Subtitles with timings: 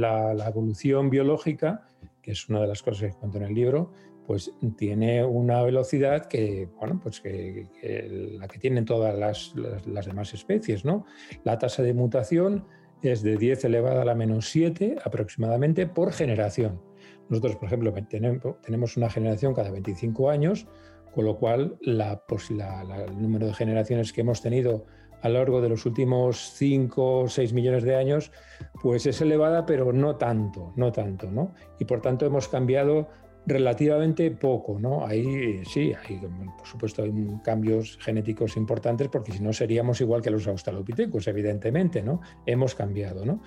[0.00, 1.86] la, evolución biológica,
[2.22, 3.92] que es una de las cosas que cuento en el libro,
[4.26, 7.68] pues tiene una velocidad que, bueno, pues que,
[8.38, 9.54] la que tienen todas las,
[9.86, 11.06] las, demás especies, ¿no?
[11.44, 12.66] La tasa de mutación
[13.02, 16.80] es de 10 elevada a la menos 7 aproximadamente por generación.
[17.28, 17.94] Nosotros, por ejemplo,
[18.62, 20.66] tenemos una generación cada 25 años,
[21.14, 22.58] con lo cual la, pues el
[23.20, 24.86] número de generaciones que hemos tenido
[25.22, 28.32] a lo largo de los últimos 5 o 6 millones de años,
[28.82, 31.54] pues es elevada, pero no tanto, no tanto, ¿no?
[31.78, 33.08] Y por tanto hemos cambiado
[33.46, 35.06] relativamente poco, ¿no?
[35.06, 37.12] Ahí sí, hay, por supuesto hay
[37.44, 42.20] cambios genéticos importantes porque si no seríamos igual que los australopithecus, evidentemente, ¿no?
[42.44, 43.40] Hemos cambiado, ¿no?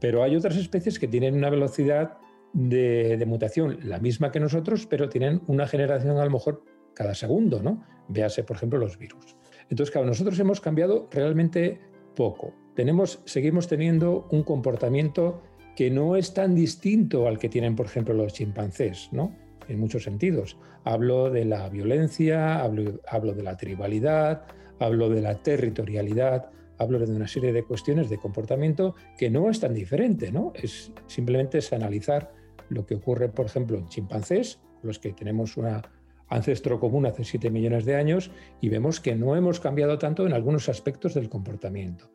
[0.00, 2.18] Pero hay otras especies que tienen una velocidad
[2.52, 6.64] de, de, mutación la misma que nosotros, pero tienen una generación a lo mejor
[6.94, 7.84] cada segundo, ¿no?
[8.08, 9.36] Véase, por ejemplo, los virus.
[9.70, 11.80] Entonces, claro, nosotros hemos cambiado realmente
[12.14, 12.52] poco.
[12.74, 15.42] Tenemos, seguimos teniendo un comportamiento
[15.74, 19.34] que no es tan distinto al que tienen, por ejemplo, los chimpancés, ¿no?
[19.68, 20.56] En muchos sentidos.
[20.84, 24.44] Hablo de la violencia, hablo, hablo de la tribalidad,
[24.78, 29.60] hablo de la territorialidad, hablo de una serie de cuestiones de comportamiento que no es
[29.60, 30.52] tan diferente, ¿no?
[30.54, 32.32] Es simplemente es analizar
[32.68, 35.82] lo que ocurre, por ejemplo, en chimpancés, los que tenemos una
[36.28, 40.32] ancestro común hace 7 millones de años y vemos que no hemos cambiado tanto en
[40.32, 42.10] algunos aspectos del comportamiento.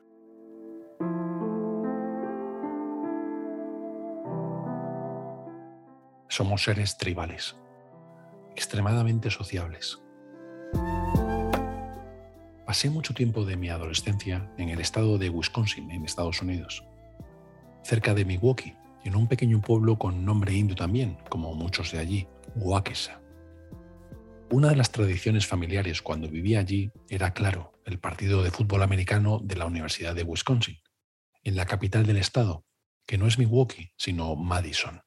[6.28, 7.58] Somos seres tribales,
[8.56, 10.02] extremadamente sociables.
[12.66, 16.86] Pasé mucho tiempo de mi adolescencia en el estado de Wisconsin, en Estados Unidos,
[17.84, 22.28] cerca de Milwaukee, en un pequeño pueblo con nombre indio también, como muchos de allí,
[22.56, 23.21] Waukesha.
[24.52, 29.40] Una de las tradiciones familiares cuando vivía allí era, claro, el partido de fútbol americano
[29.42, 30.78] de la Universidad de Wisconsin,
[31.44, 32.66] en la capital del estado,
[33.08, 35.02] que no es Milwaukee, sino Madison.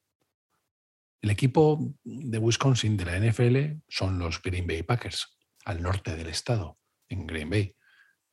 [1.20, 5.36] El equipo de Wisconsin de la NFL son los Green Bay Packers,
[5.66, 6.78] al norte del estado,
[7.10, 7.76] en Green Bay.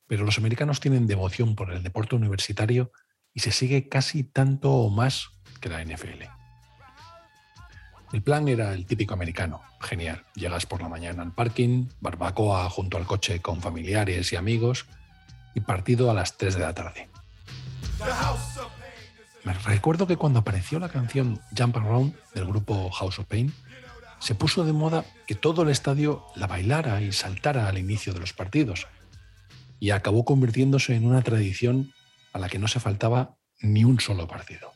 [0.06, 2.90] Pero los americanos tienen devoción por el deporte universitario
[3.34, 5.28] y se sigue casi tanto o más
[5.60, 6.41] que la NFL.
[8.12, 10.24] El plan era el típico americano, genial.
[10.34, 14.86] Llegas por la mañana al parking, barbacoa junto al coche con familiares y amigos
[15.54, 17.08] y partido a las 3 de la tarde.
[19.44, 23.52] Me recuerdo que cuando apareció la canción Jump Around del grupo House of Pain,
[24.20, 28.20] se puso de moda que todo el estadio la bailara y saltara al inicio de
[28.20, 28.86] los partidos,
[29.80, 31.92] y acabó convirtiéndose en una tradición
[32.32, 34.71] a la que no se faltaba ni un solo partido.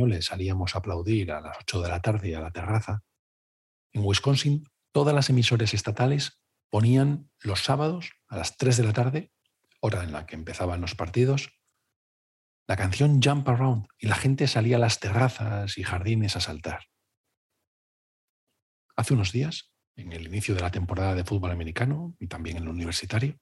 [0.00, 3.02] Españoles salíamos a aplaudir a las 8 de la tarde a la terraza,
[3.92, 9.32] en Wisconsin todas las emisoras estatales ponían los sábados a las 3 de la tarde,
[9.80, 11.50] hora en la que empezaban los partidos,
[12.66, 16.86] la canción Jump Around y la gente salía a las terrazas y jardines a saltar.
[18.96, 22.62] Hace unos días, en el inicio de la temporada de fútbol americano y también en
[22.62, 23.38] el universitario,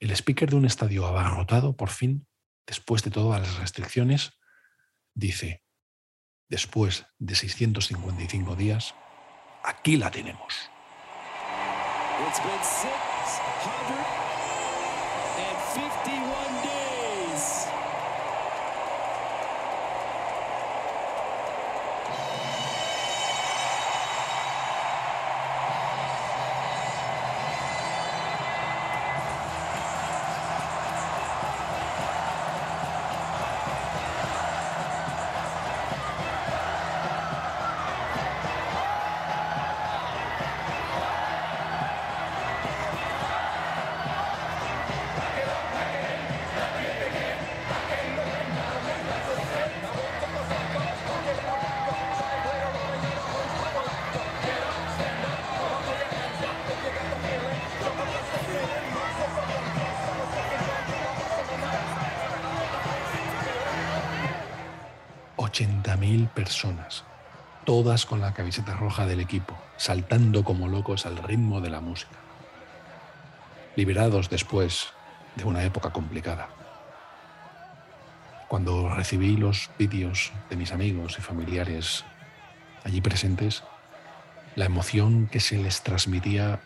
[0.00, 2.26] el speaker de un estadio abarrotado, por fin,
[2.66, 4.32] después de todas las restricciones,
[5.14, 5.62] dice,
[6.48, 8.94] después de 655 días,
[9.62, 10.70] aquí la tenemos.
[68.04, 72.16] Con la camiseta roja del equipo, saltando como locos al ritmo de la música.
[73.76, 74.88] Liberados después
[75.36, 76.48] de una época complicada.
[78.48, 82.04] Cuando recibí los vídeos de mis amigos y familiares
[82.82, 83.62] allí presentes,
[84.56, 86.60] la emoción que se les transmitía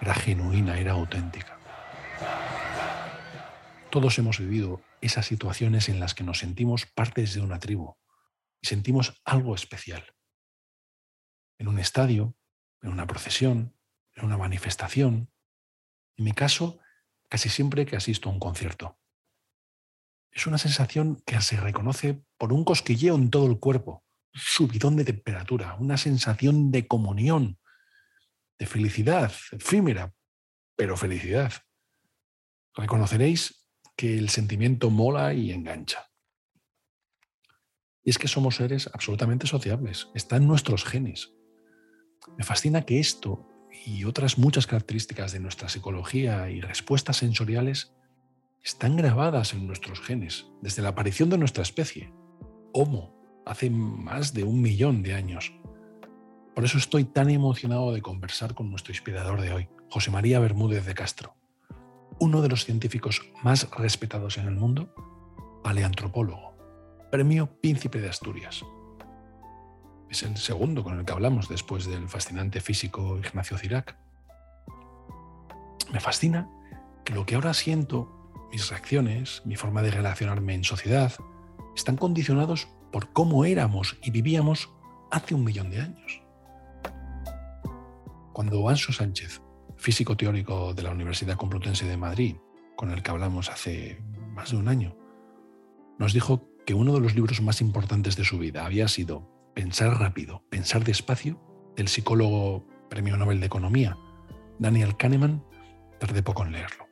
[0.00, 1.58] era genuina, era auténtica.
[3.90, 7.94] Todos hemos vivido esas situaciones en las que nos sentimos partes de una tribu
[8.60, 10.14] y sentimos algo especial.
[11.58, 12.36] En un estadio,
[12.82, 13.76] en una procesión,
[14.14, 15.30] en una manifestación.
[16.16, 16.80] En mi caso,
[17.28, 18.98] casi siempre que asisto a un concierto.
[20.30, 25.04] Es una sensación que se reconoce por un cosquilleo en todo el cuerpo, subidón de
[25.04, 27.58] temperatura, una sensación de comunión,
[28.58, 30.12] de felicidad, efímera,
[30.76, 31.52] pero felicidad.
[32.74, 36.07] Reconoceréis que el sentimiento mola y engancha.
[38.08, 41.34] Y es que somos seres absolutamente sociables, está en nuestros genes.
[42.38, 43.46] Me fascina que esto
[43.84, 47.92] y otras muchas características de nuestra psicología y respuestas sensoriales
[48.64, 52.10] están grabadas en nuestros genes desde la aparición de nuestra especie,
[52.72, 53.14] Homo,
[53.44, 55.52] hace más de un millón de años.
[56.54, 60.86] Por eso estoy tan emocionado de conversar con nuestro inspirador de hoy, José María Bermúdez
[60.86, 61.34] de Castro,
[62.18, 64.94] uno de los científicos más respetados en el mundo,
[65.62, 66.47] paleantropólogo,
[67.10, 68.64] premio Príncipe de Asturias.
[70.10, 73.96] Es el segundo con el que hablamos después del fascinante físico Ignacio Cirac.
[75.92, 76.50] Me fascina
[77.04, 81.12] que lo que ahora siento, mis reacciones, mi forma de relacionarme en sociedad,
[81.74, 84.70] están condicionados por cómo éramos y vivíamos
[85.10, 86.22] hace un millón de años.
[88.32, 89.42] Cuando Anso Sánchez,
[89.76, 92.36] físico teórico de la Universidad Complutense de Madrid,
[92.76, 94.00] con el que hablamos hace
[94.34, 94.96] más de un año,
[95.98, 99.98] nos dijo que uno de los libros más importantes de su vida había sido Pensar
[99.98, 101.40] rápido, pensar despacio,
[101.74, 103.96] del psicólogo Premio Nobel de Economía,
[104.58, 105.42] Daniel Kahneman,
[105.98, 106.86] tardé poco en leerlo.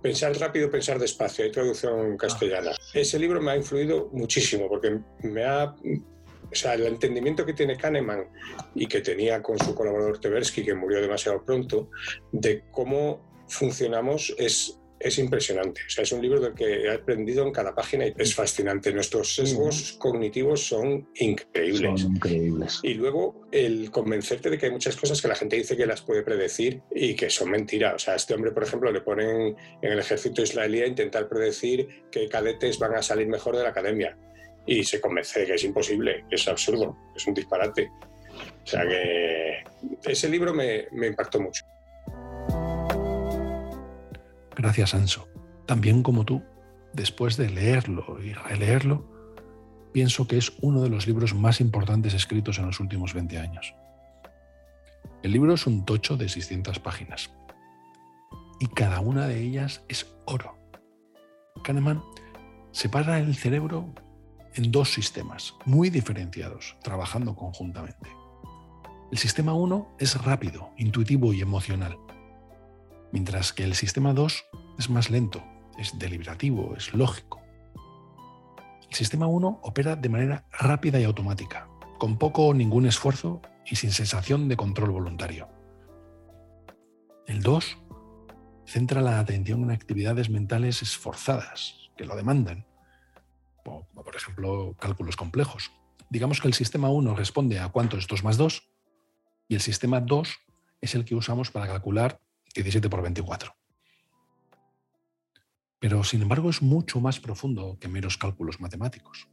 [0.00, 2.70] Pensar rápido, pensar despacio, hay traducción castellana.
[2.94, 7.76] Ese libro me ha influido muchísimo porque me ha o sea, el entendimiento que tiene
[7.76, 8.30] Kahneman
[8.74, 11.90] y que tenía con su colaborador Tversky, que murió demasiado pronto,
[12.32, 15.82] de cómo funcionamos es, es impresionante.
[15.86, 18.92] O sea, es un libro del que he aprendido en cada página y es fascinante.
[18.92, 22.00] Nuestros sesgos cognitivos son increíbles.
[22.00, 22.80] Son increíbles.
[22.82, 26.02] Y luego el convencerte de que hay muchas cosas que la gente dice que las
[26.02, 27.94] puede predecir y que son mentiras.
[27.94, 31.28] O sea, a este hombre, por ejemplo, le ponen en el ejército israelí a intentar
[31.28, 34.16] predecir que cadetes van a salir mejor de la academia
[34.66, 37.90] y se convence de que es imposible, que es absurdo, que es un disparate.
[38.64, 39.62] O sea que
[40.04, 41.64] ese libro me, me impactó mucho.
[44.64, 45.28] Gracias, Anso.
[45.66, 46.42] También como tú,
[46.94, 49.04] después de leerlo y releerlo,
[49.92, 53.74] pienso que es uno de los libros más importantes escritos en los últimos 20 años.
[55.22, 57.30] El libro es un tocho de 600 páginas
[58.58, 60.56] y cada una de ellas es oro.
[61.62, 62.02] Kahneman
[62.72, 63.92] separa el cerebro
[64.54, 68.08] en dos sistemas muy diferenciados, trabajando conjuntamente.
[69.12, 71.98] El sistema 1 es rápido, intuitivo y emocional,
[73.14, 74.44] mientras que el sistema 2
[74.76, 75.40] es más lento,
[75.78, 77.40] es deliberativo, es lógico.
[78.90, 81.68] El sistema 1 opera de manera rápida y automática,
[82.00, 85.48] con poco o ningún esfuerzo y sin sensación de control voluntario.
[87.28, 87.78] El 2
[88.66, 92.66] centra la atención en actividades mentales esforzadas, que lo demandan,
[93.62, 95.70] por ejemplo, cálculos complejos.
[96.10, 98.68] Digamos que el sistema 1 responde a cuánto es 2 más 2
[99.46, 100.34] y el sistema 2
[100.80, 102.23] es el que usamos para calcular
[102.54, 103.54] 17 por 24.
[105.80, 109.28] Pero sin embargo es mucho más profundo que meros cálculos matemáticos.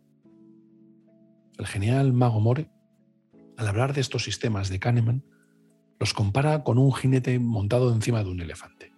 [1.57, 2.69] El genial Mago More,
[3.57, 5.23] al hablar de estos sistemas de Kahneman,
[5.99, 8.91] los compara con un jinete montado encima de un elefante.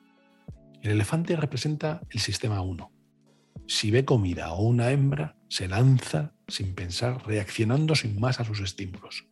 [0.81, 2.93] El elefante representa el sistema 1
[3.67, 8.59] si ve comida o una hembra, se lanza sin pensar, reaccionando sin más a sus
[8.59, 9.27] estímulos.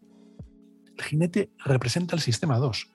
[0.98, 2.92] El jinete representa el sistema 2.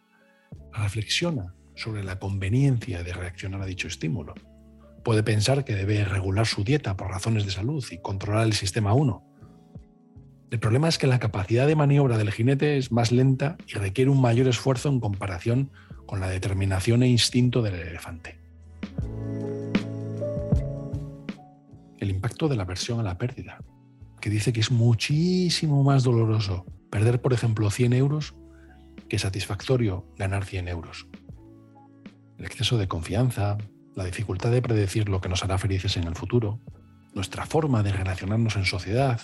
[0.73, 4.35] Reflexiona sobre la conveniencia de reaccionar a dicho estímulo.
[5.05, 8.93] Puede pensar que debe regular su dieta por razones de salud y controlar el sistema
[8.93, 9.23] 1.
[10.51, 14.11] El problema es que la capacidad de maniobra del jinete es más lenta y requiere
[14.11, 15.71] un mayor esfuerzo en comparación
[16.07, 18.47] con la determinación e instinto del elefante.
[21.99, 23.59] el impacto de la aversión a la pérdida,
[24.21, 28.35] que dice que es muchísimo más doloroso perder, por ejemplo, 100 euros
[29.09, 31.09] que satisfactorio ganar 100 euros.
[32.39, 33.59] El exceso de confianza,
[33.95, 36.61] la dificultad de predecir lo que nos hará felices en el futuro,
[37.15, 39.21] nuestra forma de relacionarnos en sociedad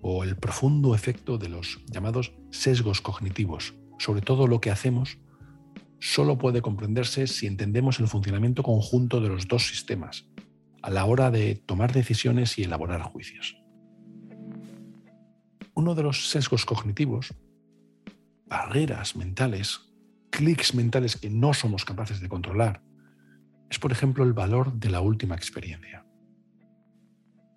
[0.00, 5.18] o el profundo efecto de los llamados sesgos cognitivos sobre todo lo que hacemos
[6.00, 10.28] solo puede comprenderse si entendemos el funcionamiento conjunto de los dos sistemas
[10.82, 13.56] a la hora de tomar decisiones y elaborar juicios.
[15.74, 17.32] Uno de los sesgos cognitivos,
[18.46, 19.91] barreras mentales,
[20.32, 22.82] clics mentales que no somos capaces de controlar,
[23.70, 26.04] es por ejemplo el valor de la última experiencia.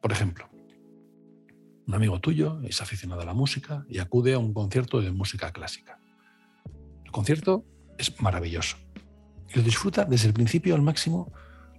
[0.01, 0.48] Por ejemplo,
[1.88, 5.51] un amigo tuyo es aficionado a la música y acude a un concierto de música
[5.51, 6.00] clásica.
[7.03, 7.65] El concierto
[7.98, 8.77] es maravilloso
[9.50, 11.32] y lo disfruta desde el principio al máximo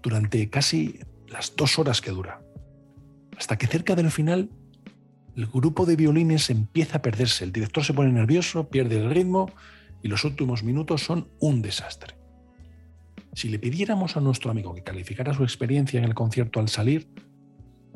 [0.03, 2.41] durante casi las dos horas que dura.
[3.37, 4.51] Hasta que cerca del final
[5.37, 9.51] el grupo de violines empieza a perderse, el director se pone nervioso, pierde el ritmo
[10.03, 12.17] y los últimos minutos son un desastre.
[13.35, 17.09] Si le pidiéramos a nuestro amigo que calificara su experiencia en el concierto al salir,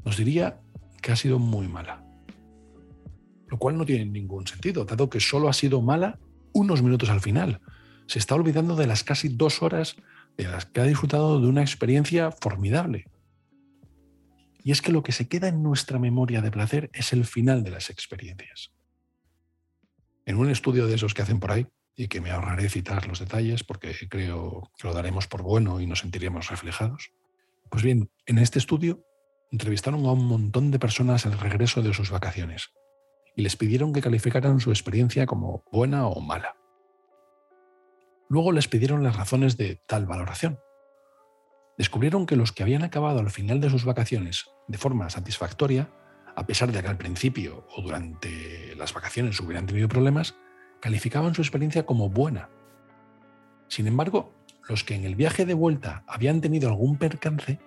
[0.04, 0.60] nos diría
[1.00, 2.04] que ha sido muy mala.
[3.48, 6.18] Lo cual no tiene ningún sentido, dado que solo ha sido mala
[6.52, 7.60] unos minutos al final.
[8.06, 9.96] Se está olvidando de las casi dos horas
[10.36, 13.06] de las que ha disfrutado de una experiencia formidable.
[14.62, 17.64] Y es que lo que se queda en nuestra memoria de placer es el final
[17.64, 18.72] de las experiencias.
[20.26, 21.66] En un estudio de esos que hacen por ahí,
[22.00, 25.86] y que me ahorraré citar los detalles porque creo que lo daremos por bueno y
[25.86, 27.12] nos sentiríamos reflejados,
[27.68, 29.04] pues bien, en este estudio
[29.52, 32.70] entrevistaron a un montón de personas al regreso de sus vacaciones
[33.36, 36.56] y les pidieron que calificaran su experiencia como buena o mala.
[38.30, 40.58] Luego les pidieron las razones de tal valoración.
[41.76, 45.90] Descubrieron que los que habían acabado al final de sus vacaciones de forma satisfactoria,
[46.34, 50.34] a pesar de que al principio o durante las vacaciones hubieran tenido problemas,
[50.80, 52.48] calificaban su experiencia como buena.
[53.68, 54.32] Sin embargo,
[54.68, 57.60] los que en el viaje de vuelta habían tenido algún percance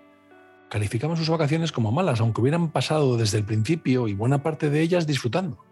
[0.73, 4.81] calificamos sus vacaciones como malas, aunque hubieran pasado desde el principio y buena parte de
[4.81, 5.63] ellas disfrutando.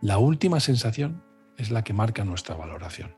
[0.00, 1.22] La última sensación
[1.58, 3.14] es la que marca nuestra valoración.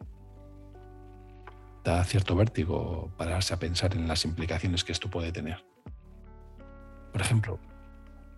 [1.85, 5.65] Da cierto vértigo pararse a pensar en las implicaciones que esto puede tener.
[7.13, 7.61] Por ejemplo,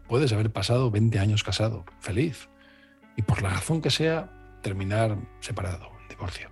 [0.09, 2.51] puedes haber pasado 20 años casado, feliz,
[3.19, 4.31] y por la razón que sea,
[4.63, 6.49] terminar separado, divorcio.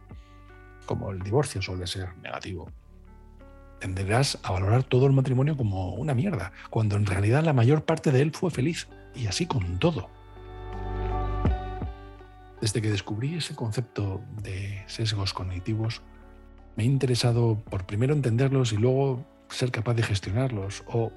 [0.85, 2.69] Como el divorcio suele ser negativo
[3.79, 8.11] tenderás a valorar todo el matrimonio como una mierda, cuando en realidad la mayor parte
[8.11, 10.11] de él fue feliz, y así con todo.
[12.61, 16.03] Desde que descubrí ese concepto de sesgos cognitivos,
[16.75, 21.13] me he interesado por primero entenderlos y luego ser capaz de gestionarlos o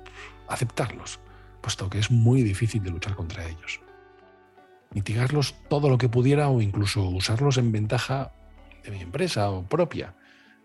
[0.47, 1.19] aceptarlos,
[1.61, 3.79] puesto que es muy difícil de luchar contra ellos.
[4.91, 8.31] Mitigarlos todo lo que pudiera o incluso usarlos en ventaja
[8.83, 10.15] de mi empresa o propia,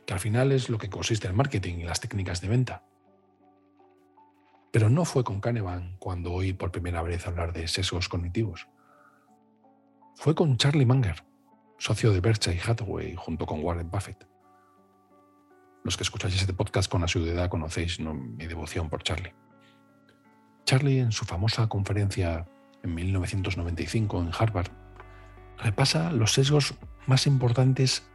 [0.07, 2.83] que al final es lo que consiste el marketing y las técnicas de venta.
[4.71, 8.67] Pero no fue con Kahneman cuando oí por primera vez hablar de sesgos cognitivos.
[10.17, 11.25] Fue con Charlie Munger,
[11.79, 14.27] socio de Berkshire Hathaway junto con Warren Buffett.
[15.85, 19.35] Los que escucháis este podcast con asiduidad conocéis mi devoción por Charlie.
[20.65, 22.47] Charlie, en su famosa conferencia
[22.85, 24.71] en 1995 en Harvard,
[25.59, 26.75] repasa los sesgos
[27.07, 28.07] más importantes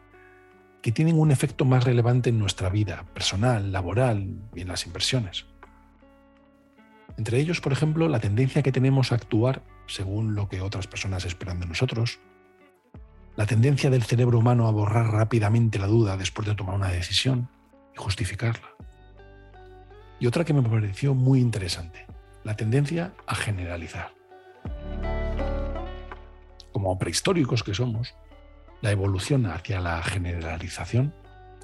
[0.82, 5.46] que tienen un efecto más relevante en nuestra vida personal, laboral y en las inversiones.
[7.18, 11.26] Entre ellos, por ejemplo, la tendencia que tenemos a actuar según lo que otras personas
[11.26, 12.20] esperan de nosotros,
[13.36, 17.50] la tendencia del cerebro humano a borrar rápidamente la duda después de tomar una decisión
[17.94, 18.70] y justificarla.
[20.20, 22.06] Y otra que me pareció muy interesante,
[22.44, 24.19] la tendencia a generalizar.
[26.72, 28.16] Como prehistóricos que somos,
[28.82, 31.14] la evolución hacia la generalización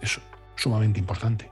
[0.02, 0.20] es
[0.56, 1.52] sumamente importante.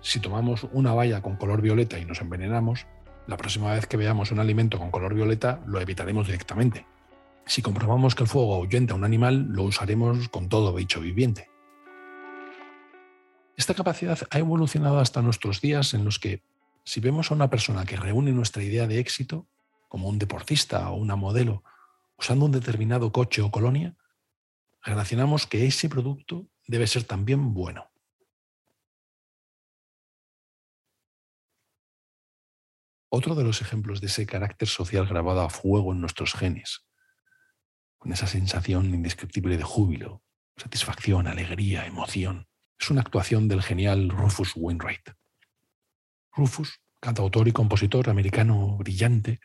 [0.00, 2.86] Si tomamos una valla con color violeta y nos envenenamos,
[3.26, 6.86] la próxima vez que veamos un alimento con color violeta lo evitaremos directamente.
[7.44, 11.48] Si comprobamos que el fuego ahuyenta a un animal, lo usaremos con todo bicho viviente.
[13.56, 16.42] Esta capacidad ha evolucionado hasta nuestros días en los que,
[16.84, 19.46] si vemos a una persona que reúne nuestra idea de éxito,
[19.88, 21.64] como un deportista o una modelo,
[22.18, 23.96] usando un determinado coche o colonia,
[24.82, 27.90] relacionamos que ese producto debe ser también bueno.
[33.08, 36.86] Otro de los ejemplos de ese carácter social grabado a fuego en nuestros genes,
[37.98, 40.22] con esa sensación indescriptible de júbilo,
[40.56, 45.10] satisfacción, alegría, emoción, es una actuación del genial Rufus Wainwright.
[46.32, 49.40] Rufus, cantautor y compositor americano brillante,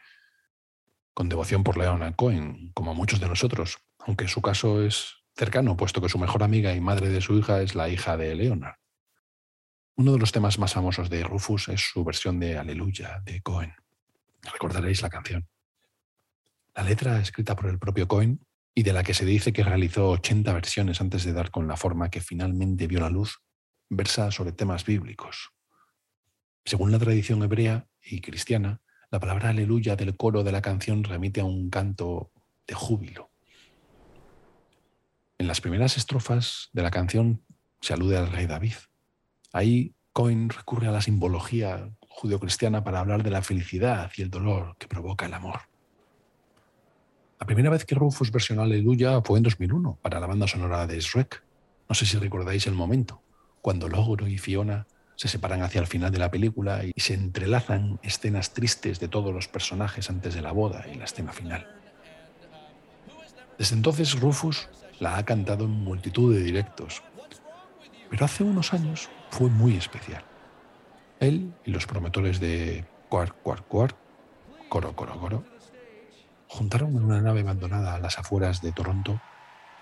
[1.14, 6.02] con devoción por Leonard Cohen, como muchos de nosotros, aunque su caso es cercano, puesto
[6.02, 8.76] que su mejor amiga y madre de su hija es la hija de Leonard.
[9.96, 13.74] Uno de los temas más famosos de Rufus es su versión de Aleluya de Cohen.
[14.42, 15.48] Recordaréis la canción.
[16.74, 20.10] La letra, escrita por el propio Cohen y de la que se dice que realizó
[20.10, 23.42] 80 versiones antes de dar con la forma que finalmente vio la luz,
[23.90, 25.52] versa sobre temas bíblicos.
[26.64, 31.42] Según la tradición hebrea y cristiana, la palabra aleluya del coro de la canción remite
[31.42, 32.32] a un canto
[32.66, 33.30] de júbilo.
[35.38, 37.44] En las primeras estrofas de la canción
[37.82, 38.76] se alude al rey David.
[39.52, 44.78] Ahí Cohen recurre a la simbología judeocristiana para hablar de la felicidad y el dolor
[44.78, 45.60] que provoca el amor.
[47.38, 51.00] La primera vez que Rufus versionó Aleluya fue en 2001 para la banda sonora de
[51.02, 51.44] Shrek.
[51.90, 53.22] No sé si recordáis el momento,
[53.62, 54.88] cuando Logro y Fiona
[55.22, 59.32] se separan hacia el final de la película y se entrelazan escenas tristes de todos
[59.32, 61.68] los personajes antes de la boda y la escena final.
[63.56, 64.68] Desde entonces Rufus
[65.00, 67.04] la ha cantado en multitud de directos,
[68.10, 70.24] pero hace unos años fue muy especial.
[71.20, 73.96] Él y los promotores de Quark, Quark, Quark,
[74.70, 75.44] Coro, Coro, Coro,
[76.48, 79.22] juntaron en una nave abandonada a las afueras de Toronto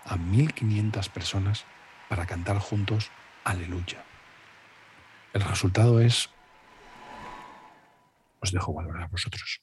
[0.04, 1.64] a 1.500 personas
[2.10, 3.10] para cantar juntos
[3.46, 4.04] Aleluya.
[5.34, 6.30] El resultado es...
[8.42, 9.62] Os dejo valorar a vosotros.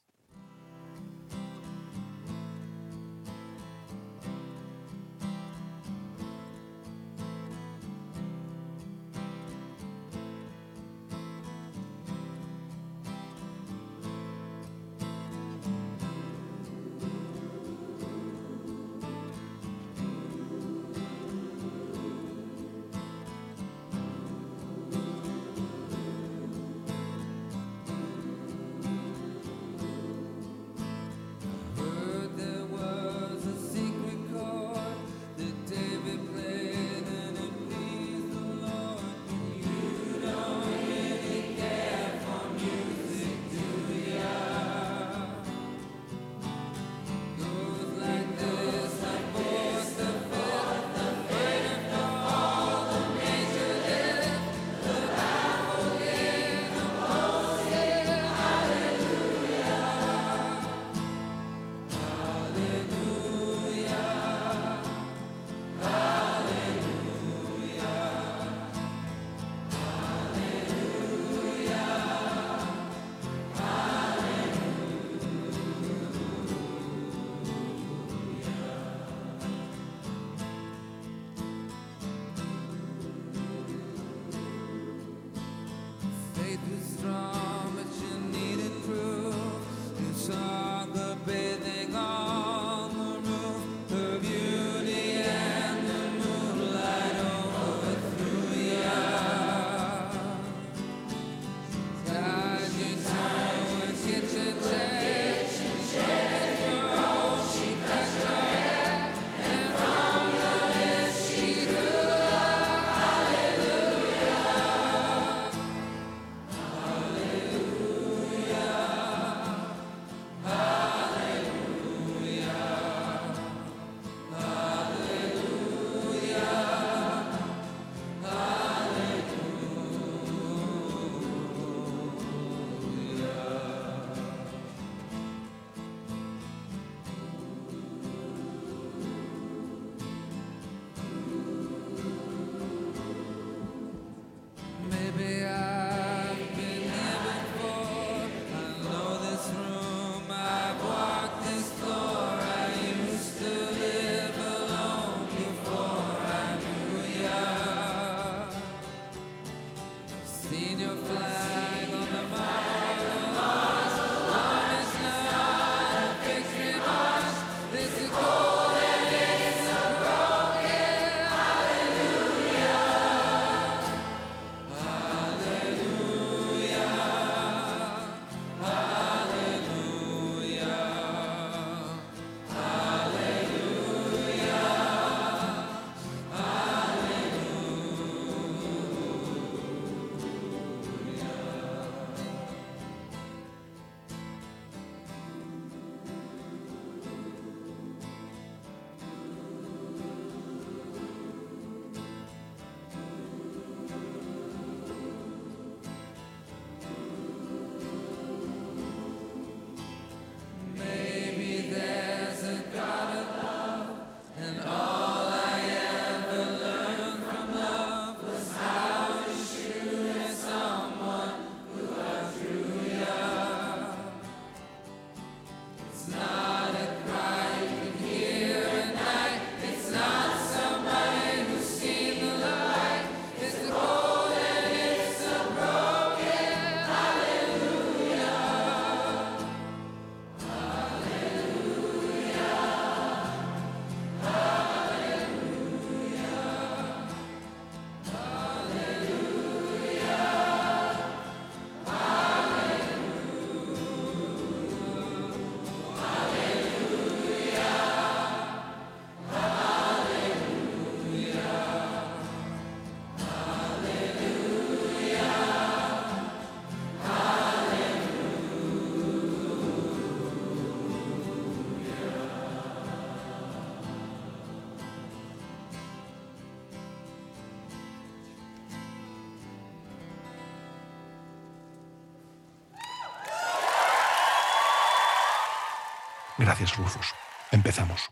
[286.47, 287.07] Gracias, Rufus.
[287.51, 288.09] Empezamos.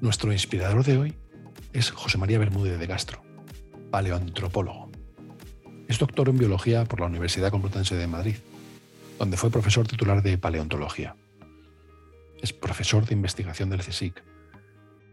[0.00, 1.14] Nuestro inspirador de hoy
[1.72, 3.22] es José María Bermúdez de Castro,
[3.92, 4.90] paleoantropólogo.
[5.86, 8.34] Es doctor en biología por la Universidad Complutense de Madrid,
[9.20, 11.14] donde fue profesor titular de paleontología.
[12.42, 14.24] Es profesor de investigación del CSIC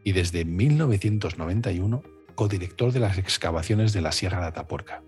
[0.03, 2.01] y desde 1991
[2.33, 5.03] codirector de las excavaciones de la Sierra de Atapuerca.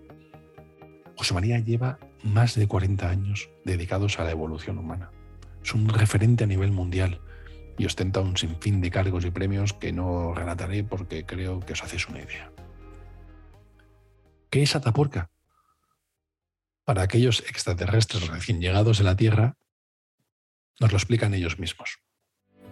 [1.30, 5.12] José María lleva más de 40 años dedicados a la evolución humana.
[5.62, 7.20] Es un referente a nivel mundial
[7.78, 11.84] y ostenta un sinfín de cargos y premios que no relataré porque creo que os
[11.84, 12.50] hacéis una idea.
[14.50, 15.30] ¿Qué es Atapuerca?
[16.84, 19.56] Para aquellos extraterrestres recién llegados a la Tierra,
[20.80, 22.00] nos lo explican ellos mismos.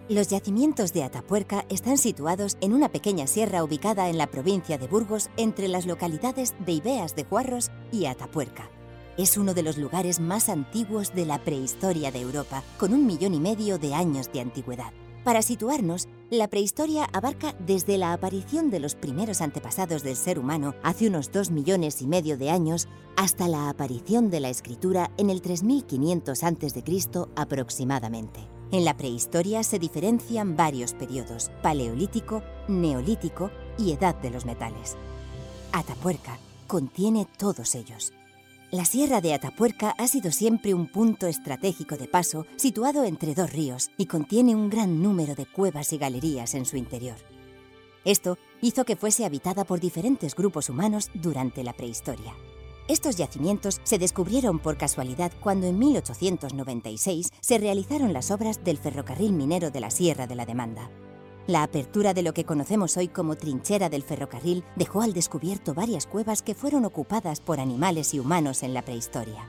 [0.09, 4.87] Los yacimientos de Atapuerca están situados en una pequeña sierra ubicada en la provincia de
[4.87, 8.71] Burgos entre las localidades de Ibeas de Juarros y Atapuerca.
[9.19, 13.35] Es uno de los lugares más antiguos de la prehistoria de Europa, con un millón
[13.35, 14.91] y medio de años de antigüedad.
[15.23, 20.73] Para situarnos, la prehistoria abarca desde la aparición de los primeros antepasados del ser humano
[20.81, 25.29] hace unos dos millones y medio de años hasta la aparición de la escritura en
[25.29, 26.83] el 3500 a.C.
[27.35, 28.58] aproximadamente.
[28.71, 34.95] En la prehistoria se diferencian varios periodos, paleolítico, neolítico y edad de los metales.
[35.71, 38.13] Atapuerca contiene todos ellos.
[38.69, 43.51] La sierra de Atapuerca ha sido siempre un punto estratégico de paso situado entre dos
[43.51, 47.17] ríos y contiene un gran número de cuevas y galerías en su interior.
[48.05, 52.35] Esto hizo que fuese habitada por diferentes grupos humanos durante la prehistoria.
[52.89, 59.31] Estos yacimientos se descubrieron por casualidad cuando en 1896 se realizaron las obras del ferrocarril
[59.31, 60.89] minero de la Sierra de la Demanda.
[61.45, 66.07] La apertura de lo que conocemos hoy como trinchera del ferrocarril dejó al descubierto varias
[66.07, 69.47] cuevas que fueron ocupadas por animales y humanos en la prehistoria.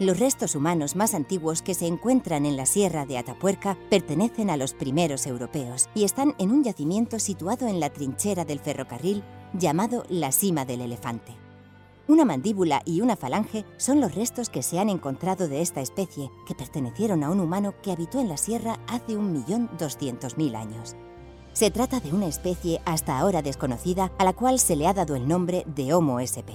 [0.00, 4.56] Los restos humanos más antiguos que se encuentran en la sierra de Atapuerca pertenecen a
[4.56, 9.22] los primeros europeos y están en un yacimiento situado en la trinchera del ferrocarril
[9.54, 11.39] llamado la Cima del Elefante.
[12.10, 16.28] Una mandíbula y una falange son los restos que se han encontrado de esta especie,
[16.44, 20.96] que pertenecieron a un humano que habitó en la sierra hace 1.200.000 años.
[21.52, 25.14] Se trata de una especie hasta ahora desconocida a la cual se le ha dado
[25.14, 26.50] el nombre de Homo sp.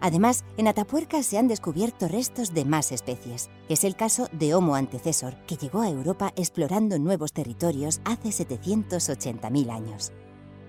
[0.00, 3.50] Además, en Atapuerca se han descubierto restos de más especies.
[3.68, 9.70] Es el caso de Homo antecesor, que llegó a Europa explorando nuevos territorios hace 780.000
[9.70, 10.12] años.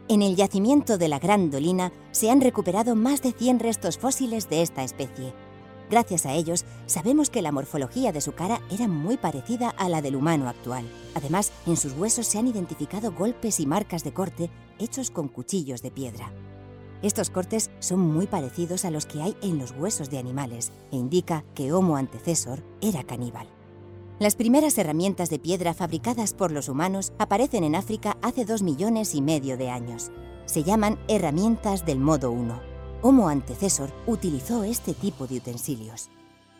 [0.09, 4.49] En el yacimiento de la Gran Dolina se han recuperado más de 100 restos fósiles
[4.49, 5.33] de esta especie,
[5.89, 10.01] Gracias a ellos, sabemos que la morfología de su cara era muy parecida a la
[10.01, 10.85] del humano actual.
[11.15, 15.81] Además, en sus huesos se han identificado golpes y marcas de corte hechos con cuchillos
[15.81, 16.31] de piedra.
[17.01, 20.97] Estos cortes son muy parecidos a los que hay en los huesos de animales e
[20.97, 23.47] indica que Homo antecesor era caníbal.
[24.19, 29.13] Las primeras herramientas de piedra fabricadas por los humanos aparecen en África hace dos millones
[29.13, 30.11] y medio de años.
[30.45, 32.59] Se llaman herramientas del modo 1.
[33.03, 36.09] Homo antecesor utilizó este tipo de utensilios.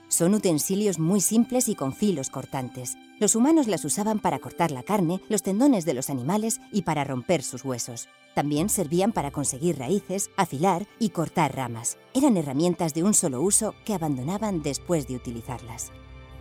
[0.08, 2.96] Son utensilios muy simples y con filos cortantes.
[3.20, 7.06] Los humanos las usaban para cortar la carne, los tendones de los animales y para
[7.06, 8.08] romper sus huesos.
[8.36, 11.98] También servían para conseguir raíces, afilar y cortar ramas.
[12.14, 15.92] Eran herramientas de un solo uso que abandonaban después de utilizarlas.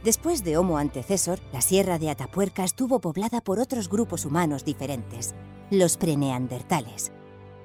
[0.06, 5.34] Después de Homo antecesor, la sierra de Atapuerca estuvo poblada por otros grupos humanos diferentes,
[5.68, 7.10] los preneandertales.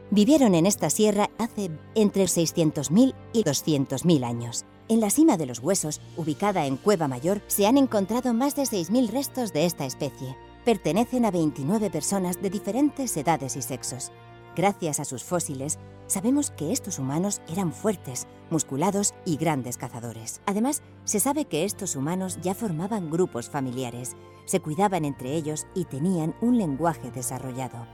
[0.09, 4.65] Vivieron en esta sierra hace entre 600.000 y 200.000 años.
[4.87, 8.63] En la cima de los huesos, ubicada en Cueva Mayor, se han encontrado más de
[8.63, 10.35] 6.000 restos de esta especie.
[10.65, 14.11] Pertenecen a 29 personas de diferentes edades y sexos.
[14.55, 15.77] Gracias a sus fósiles,
[16.07, 20.41] sabemos que estos humanos eran fuertes, musculados y grandes cazadores.
[20.45, 25.85] Además, se sabe que estos humanos ya formaban grupos familiares, se cuidaban entre ellos y
[25.85, 27.87] tenían un lenguaje desarrollado.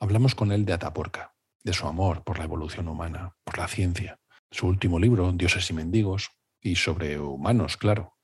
[0.00, 1.34] Hablamos con él de Atapuerca,
[1.64, 5.72] de su amor por la evolución humana, por la ciencia, su último libro, Dioses y
[5.72, 6.30] Mendigos,
[6.60, 8.16] y sobre humanos, claro.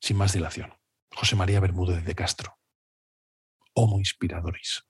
[0.00, 0.74] Sin más dilación,
[1.14, 2.58] José María Bermúdez de Castro.
[3.74, 4.89] Homo Inspiradoris.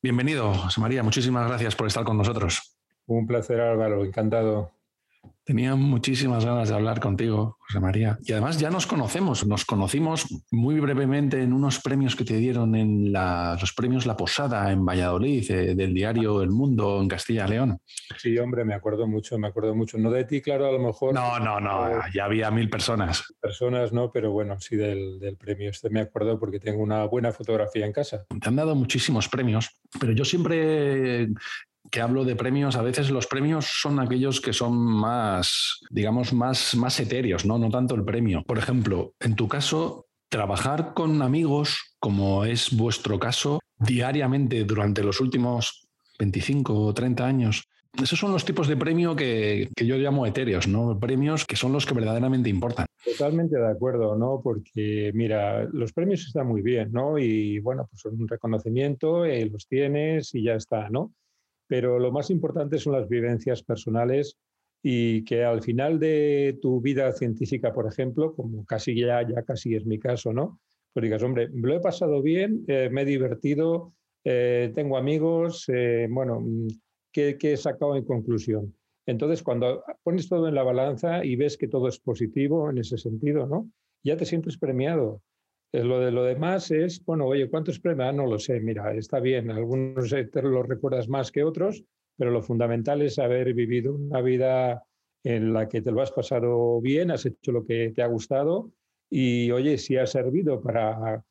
[0.00, 1.02] Bienvenido, José María.
[1.02, 2.76] Muchísimas gracias por estar con nosotros.
[3.06, 4.04] Un placer, Álvaro.
[4.04, 4.70] Encantado.
[5.48, 8.18] Tenía muchísimas ganas de hablar contigo, José María.
[8.22, 12.74] Y además ya nos conocemos, nos conocimos muy brevemente en unos premios que te dieron
[12.74, 17.50] en los premios La Posada en Valladolid, eh, del diario El Mundo en Castilla y
[17.50, 17.80] León.
[18.18, 19.96] Sí, hombre, me acuerdo mucho, me acuerdo mucho.
[19.96, 21.14] No de ti, claro, a lo mejor.
[21.14, 23.24] No, no, no, ya había mil personas.
[23.40, 25.70] Personas, no, pero bueno, sí del, del premio.
[25.70, 28.26] Este me acuerdo porque tengo una buena fotografía en casa.
[28.38, 31.28] Te han dado muchísimos premios, pero yo siempre
[31.90, 36.74] que hablo de premios, a veces los premios son aquellos que son más, digamos, más,
[36.74, 37.58] más etéreos, ¿no?
[37.58, 38.42] No tanto el premio.
[38.46, 45.20] Por ejemplo, en tu caso, trabajar con amigos, como es vuestro caso, diariamente durante los
[45.20, 47.64] últimos 25 o 30 años,
[48.02, 50.98] esos son los tipos de premio que, yo llamo etéreos, ¿no?
[51.00, 52.86] Premios que son los que verdaderamente importan.
[53.04, 54.40] Totalmente de acuerdo, ¿no?
[54.42, 57.18] Porque, mira, los premios están muy bien, ¿no?
[57.18, 61.12] Y bueno, pues son un reconocimiento, eh, los tienes y ya está, ¿no?
[61.68, 64.36] Pero lo más importante son las vivencias personales
[64.82, 69.74] y que al final de tu vida científica, por ejemplo, como casi ya, ya casi
[69.76, 70.60] es mi caso, ¿no?
[70.92, 73.92] Pues digas, hombre, lo he pasado bien, eh, me he divertido,
[74.24, 75.66] eh, tengo amigos,
[76.08, 76.68] bueno mm,
[77.12, 78.74] ¿qué, he sacado en conclusión?
[79.06, 82.98] Entonces, cuando pones todo en la balanza y ves que todo es positivo en ese
[82.98, 83.70] sentido, ¿no?
[84.04, 85.22] Ya te sientes premiado.
[85.72, 88.08] Lo de lo demás es, bueno, oye, ¿cuántos premios?
[88.08, 91.84] Ah, no lo sé, mira, está bien, algunos te los recuerdas más que otros,
[92.16, 94.82] pero lo fundamental es haber vivido una vida
[95.24, 98.72] en la que te lo has pasado bien, has hecho lo que te ha gustado
[99.10, 101.22] y, oye, si ha servido para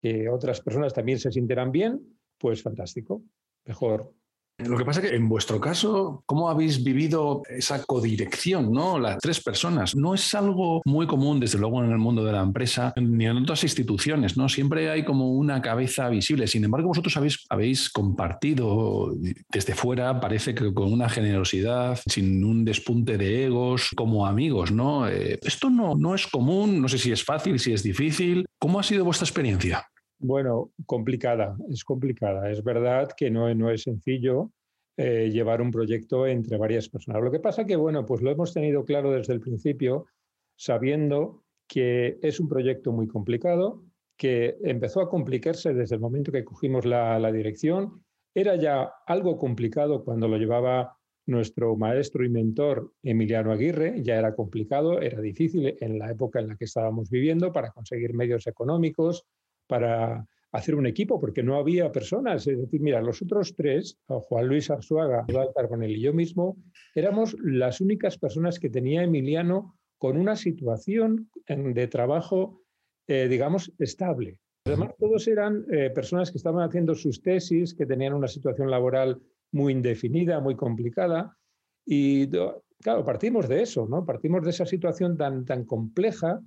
[0.00, 3.22] que otras personas también se sintieran bien, pues fantástico,
[3.66, 4.14] mejor.
[4.58, 9.00] Lo que pasa es que en vuestro caso, ¿cómo habéis vivido esa codirección, ¿no?
[9.00, 9.96] Las tres personas.
[9.96, 13.38] No es algo muy común, desde luego, en el mundo de la empresa ni en
[13.38, 14.48] otras instituciones, ¿no?
[14.48, 16.46] Siempre hay como una cabeza visible.
[16.46, 19.12] Sin embargo, vosotros habéis, habéis compartido
[19.50, 25.08] desde fuera, parece que con una generosidad, sin un despunte de egos, como amigos, ¿no?
[25.08, 28.46] Eh, esto no, no es común, no sé si es fácil, si es difícil.
[28.60, 29.84] ¿Cómo ha sido vuestra experiencia?
[30.26, 32.50] Bueno, complicada, es complicada.
[32.50, 34.52] Es verdad que no, no es sencillo
[34.96, 37.22] eh, llevar un proyecto entre varias personas.
[37.22, 40.06] Lo que pasa que, bueno, pues lo hemos tenido claro desde el principio,
[40.56, 43.84] sabiendo que es un proyecto muy complicado,
[44.16, 48.02] que empezó a complicarse desde el momento que cogimos la, la dirección.
[48.34, 54.34] Era ya algo complicado cuando lo llevaba nuestro maestro y mentor Emiliano Aguirre, ya era
[54.34, 59.26] complicado, era difícil en la época en la que estábamos viviendo para conseguir medios económicos,
[59.66, 62.46] para hacer un equipo, porque no había personas.
[62.46, 66.56] Es decir, mira, los otros tres, Juan Luis Arzuaga, Eduardo Carbonell y yo mismo,
[66.94, 72.62] éramos las únicas personas que tenía Emiliano con una situación de trabajo,
[73.08, 74.38] eh, digamos, estable.
[74.66, 79.20] Además, todos eran eh, personas que estaban haciendo sus tesis, que tenían una situación laboral
[79.50, 81.36] muy indefinida, muy complicada.
[81.84, 82.28] Y
[82.80, 84.06] claro, partimos de eso, ¿no?
[84.06, 86.40] Partimos de esa situación tan, tan compleja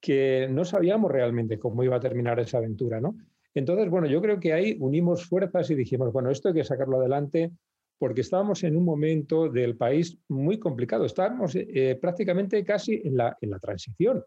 [0.00, 3.16] que no sabíamos realmente cómo iba a terminar esa aventura, ¿no?
[3.54, 6.98] Entonces, bueno, yo creo que ahí unimos fuerzas y dijimos, bueno, esto hay que sacarlo
[6.98, 7.52] adelante
[7.98, 11.04] porque estábamos en un momento del país muy complicado.
[11.04, 14.24] Estábamos eh, prácticamente casi en la, en la transición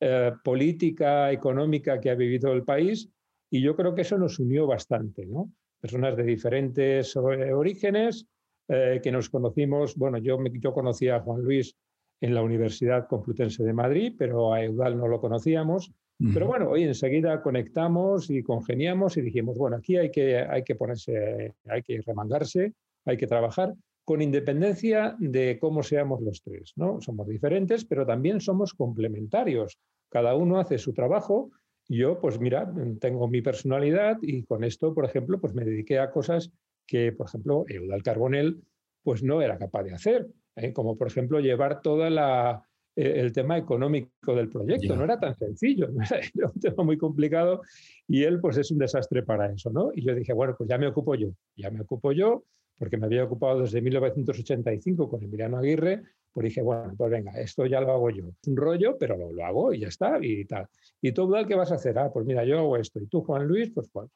[0.00, 3.08] eh, política, económica que ha vivido el país
[3.50, 5.52] y yo creo que eso nos unió bastante, ¿no?
[5.80, 8.26] Personas de diferentes eh, orígenes
[9.02, 11.76] que nos conocimos, bueno, yo, yo conocía a Juan Luis
[12.20, 15.92] en la Universidad Complutense de Madrid, pero a Eudal no lo conocíamos.
[16.34, 20.74] Pero bueno, hoy enseguida conectamos y congeniamos y dijimos, bueno, aquí hay que, hay que
[20.74, 22.74] ponerse, hay que remangarse,
[23.06, 23.72] hay que trabajar
[24.04, 27.00] con independencia de cómo seamos los tres, ¿no?
[27.00, 29.78] Somos diferentes, pero también somos complementarios.
[30.10, 31.52] Cada uno hace su trabajo.
[31.88, 36.10] Yo, pues mira, tengo mi personalidad y con esto, por ejemplo, pues me dediqué a
[36.10, 36.52] cosas
[36.86, 38.60] que, por ejemplo, Eudal Carbonell,
[39.02, 40.28] pues no era capaz de hacer.
[40.56, 40.72] ¿Eh?
[40.72, 42.60] como por ejemplo llevar todo eh,
[42.96, 44.96] el tema económico del proyecto.
[44.96, 45.88] No era tan sencillo,
[46.34, 47.62] era un tema muy complicado
[48.06, 49.90] y él pues es un desastre para eso, ¿no?
[49.94, 52.44] Y yo dije, bueno, pues ya me ocupo yo, ya me ocupo yo,
[52.78, 57.66] porque me había ocupado desde 1985 con Emiliano Aguirre, pues dije, bueno, pues venga, esto
[57.66, 58.24] ya lo hago yo.
[58.46, 60.66] Un rollo, pero lo, lo, hago y ya está, y tal.
[61.02, 61.98] ¿Y tú, qué vas a hacer?
[61.98, 63.00] Ah, pues mira, yo hago esto.
[63.00, 64.08] Y tú, Juan Luis, pues, pues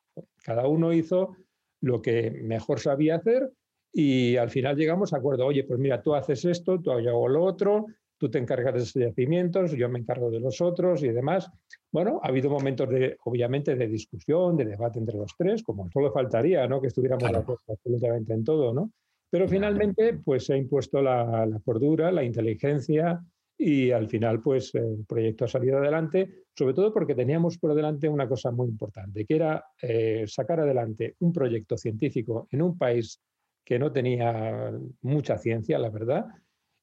[0.42, 1.36] cada uno hizo
[1.80, 3.50] lo que mejor sabía hacer
[3.96, 7.44] y al final llegamos a acuerdo, oye, pues mira, tú haces esto, tú hago lo
[7.44, 7.86] otro,
[8.18, 11.48] tú te encargas de esos yacimientos, yo me encargo de los otros y demás.
[11.92, 16.10] Bueno, ha habido momentos de, obviamente, de discusión, de debate entre los tres, como solo
[16.10, 16.80] faltaría, ¿no?
[16.80, 17.30] Que estuviéramos
[17.68, 18.90] absolutamente en todo, ¿no?
[19.30, 23.24] Pero finalmente, pues se ha impuesto la, cordura, la inteligencia
[23.56, 28.08] y al final, pues el proyecto ha salido adelante, sobre todo porque teníamos por delante
[28.08, 33.20] una cosa muy importante, que era eh, sacar adelante un proyecto científico en un país
[33.64, 34.72] que no tenía
[35.02, 36.26] mucha ciencia, la verdad.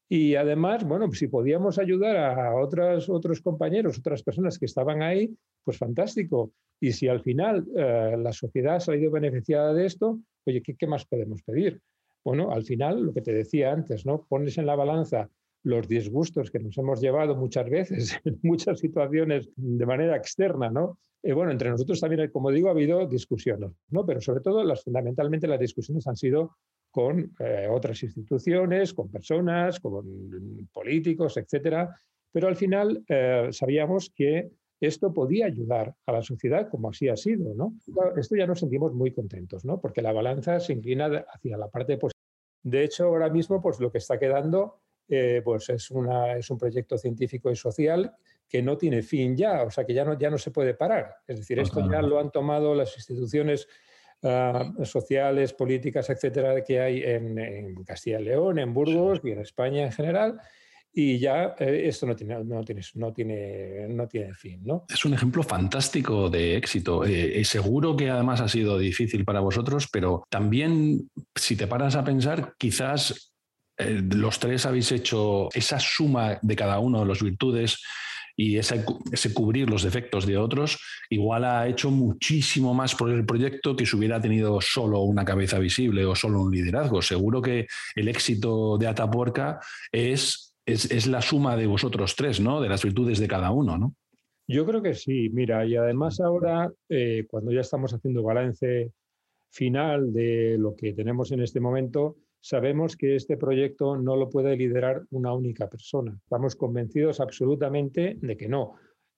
[0.08, 5.34] Y además, bueno, si podíamos ayudar a otras, otros compañeros, otras personas que estaban ahí,
[5.64, 6.52] pues fantástico.
[6.80, 10.86] Y si al final eh, la sociedad ha salido beneficiada de esto, oye, ¿qué, ¿qué,
[10.86, 11.80] más podemos pedir?
[12.24, 14.26] Bueno, al final, lo que te decía antes, ¿no?
[14.28, 15.30] Pones en la balanza
[15.64, 20.98] los disgustos que nos hemos llevado muchas veces en muchas situaciones de manera externa, ¿no?
[21.22, 24.04] Bueno, entre nosotros también, como digo, ha habido discusiones, ¿no?
[24.04, 26.56] Pero sobre todo, las, fundamentalmente las discusiones han sido
[26.92, 31.92] con eh, otras instituciones, con personas, con políticos, etcétera.
[32.30, 37.16] Pero al final eh, sabíamos que esto podía ayudar a la sociedad, como así ha
[37.16, 37.74] sido, ¿no?
[38.16, 39.80] Esto ya nos sentimos muy contentos, ¿no?
[39.80, 42.20] Porque la balanza se inclina hacia la parte positiva.
[42.62, 46.58] De hecho, ahora mismo, pues lo que está quedando eh, pues es, una, es un
[46.58, 48.14] proyecto científico y social
[48.48, 51.14] que no tiene fin ya, o sea que ya no, ya no se puede parar.
[51.26, 53.68] Es decir, esto ya lo han tomado las instituciones
[54.22, 59.84] ah, sociales, políticas, etcétera, que hay en, Castilla y León, en Burgos y en España
[59.84, 60.40] en general.
[60.94, 64.60] Y ya eh, esto no tiene, no, tiene, no, tiene, no tiene fin.
[64.62, 64.84] ¿no?
[64.88, 67.04] Es un ejemplo fantástico de éxito.
[67.04, 72.04] Eh, seguro que además ha sido difícil para vosotros, pero también, si te paras a
[72.04, 73.32] pensar, quizás
[73.78, 77.82] eh, los tres habéis hecho esa suma de cada uno de las virtudes
[78.36, 78.84] y ese,
[79.34, 80.78] cubrir los defectos de otros,
[81.10, 85.58] igual ha hecho muchísimo más por el proyecto que si hubiera tenido solo una cabeza
[85.58, 87.02] visible o solo un liderazgo.
[87.02, 92.60] Seguro que el éxito de Atapuerca es, es, la suma de vosotros tres, ¿no?
[92.60, 93.94] De las virtudes de cada uno, ¿no?
[94.48, 98.92] Yo creo que sí, mira, y además ahora, eh, cuando ya estamos haciendo balance
[99.50, 104.56] final de lo que tenemos en este momento, sabemos que este proyecto no lo puede
[104.56, 106.18] liderar una única persona.
[106.22, 108.74] Estamos convencidos absolutamente de que no.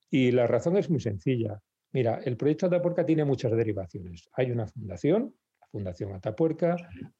[0.09, 1.59] Y la razón es muy sencilla.
[1.91, 4.29] Mira, el proyecto Atapuerca tiene muchas derivaciones.
[4.33, 6.77] Hay una fundación, la Fundación Atapuerca,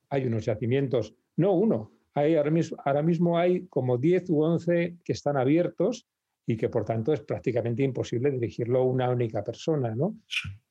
[0.09, 4.97] hay unos yacimientos, no uno, hay ahora, mismo, ahora mismo hay como 10 u 11
[5.03, 6.07] que están abiertos
[6.45, 9.95] y que por tanto es prácticamente imposible dirigirlo a una única persona.
[9.95, 10.15] ¿no?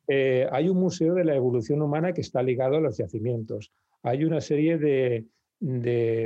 [0.07, 3.73] Eh, hay un museo de la evolución humana que está ligado a los yacimientos
[4.04, 5.26] hay una serie de,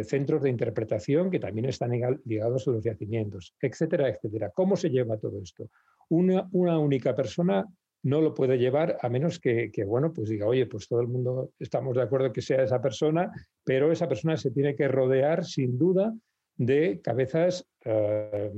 [0.05, 1.93] centros de interpretación que también están
[2.25, 4.51] ligados a los yacimientos, etcétera, etcétera.
[4.51, 5.71] ¿Cómo se lleva todo esto?
[6.09, 7.65] Una, única persona
[8.03, 11.53] no lo puede llevar a menos que, bueno, pues diga, oye, pues todo el mundo
[11.59, 13.31] estamos de acuerdo que sea esa persona,
[13.65, 16.13] pero esa persona se tiene que rodear sin duda
[16.57, 18.51] de cabezas, eh,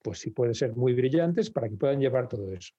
[0.00, 2.72] pues sí puede ser muy brillantes para que puedan llevar todo eso.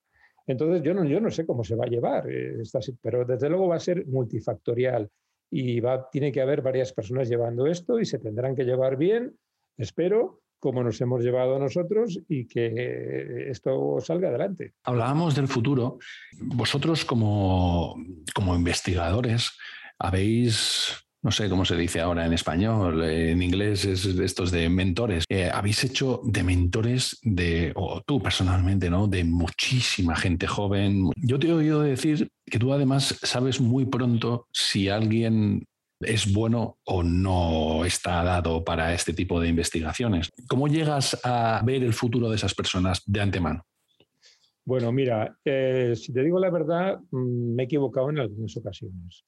[0.47, 2.63] Entonces, yo no, yo no sé cómo se va a llevar, eh,
[3.01, 5.09] pero desde luego va a ser multifactorial
[5.49, 9.37] y va, tiene que haber varias personas llevando esto y se tendrán que llevar bien,
[9.77, 14.73] espero, como nos hemos llevado nosotros y que esto salga adelante.
[14.83, 15.99] Hablábamos del futuro.
[16.41, 17.95] Vosotros como,
[18.33, 19.51] como investigadores
[19.99, 25.23] habéis no sé cómo se dice ahora en español, en inglés es estos de mentores.
[25.27, 29.07] Eh, habéis hecho de mentores de, o tú personalmente, ¿no?
[29.07, 31.09] De muchísima gente joven.
[31.15, 35.65] Yo te he oído decir que tú además sabes muy pronto si alguien
[35.99, 40.31] es bueno o no está dado para este tipo de investigaciones.
[40.47, 43.65] ¿Cómo llegas a ver el futuro de esas personas de antemano?
[44.63, 49.25] Bueno, mira, eh, si te digo la verdad, mm, me he equivocado en algunas ocasiones.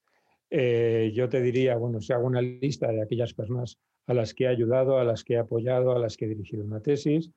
[0.50, 4.46] Eh, yo te diría, bueno, si hago una lista de aquellas personas a las que
[4.46, 7.32] he ayudado, a las que he apoyado, a las que he dirigido una tesis,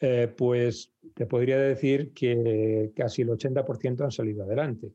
[0.00, 4.92] eh, pues te podría decir que casi el 80% han salido adelante,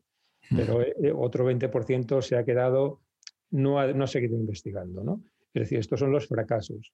[0.50, 3.02] pero eh, otro 20% se ha quedado,
[3.52, 5.24] no ha, no ha seguido investigando, ¿no?
[5.54, 6.94] Es decir, estos son los fracasos.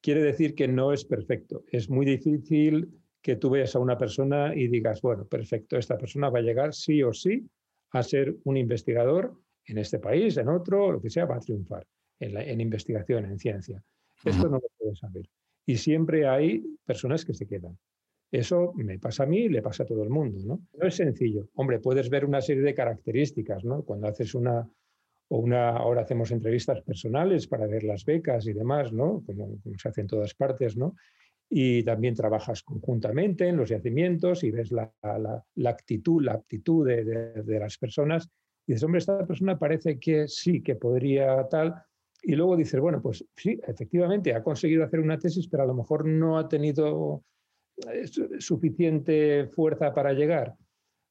[0.00, 1.64] Quiere decir que no es perfecto.
[1.66, 2.88] Es muy difícil
[3.20, 6.72] que tú veas a una persona y digas, bueno, perfecto, esta persona va a llegar
[6.72, 7.44] sí o sí
[7.90, 9.34] a ser un investigador
[9.66, 11.86] en este país, en otro, lo que sea, va a triunfar
[12.20, 13.82] en, investigación, en ciencia.
[14.24, 15.28] Esto no lo puedes saber.
[15.66, 17.78] Y siempre hay personas que se quedan.
[18.30, 20.60] Eso me pasa a mí y le pasa a todo el mundo, ¿no?
[20.72, 21.48] No es sencillo.
[21.54, 23.82] Hombre, puedes ver una serie de características, ¿no?
[23.84, 24.68] Cuando haces una,
[25.28, 29.22] o una, ahora hacemos entrevistas personales para ver las becas y demás, ¿no?
[29.24, 30.96] Como, se hace en todas partes, ¿no?
[31.48, 34.92] Y también trabajas conjuntamente en los yacimientos y ves la,
[35.64, 38.28] actitud, la aptitud de, de, las personas
[38.66, 41.74] y dices, hombre, esta persona parece que sí, que podría tal.
[42.22, 45.74] Y luego dices, bueno, pues sí, efectivamente, ha conseguido hacer una tesis, pero a lo
[45.74, 47.22] mejor no ha tenido
[47.92, 48.06] eh,
[48.38, 50.54] suficiente fuerza para llegar.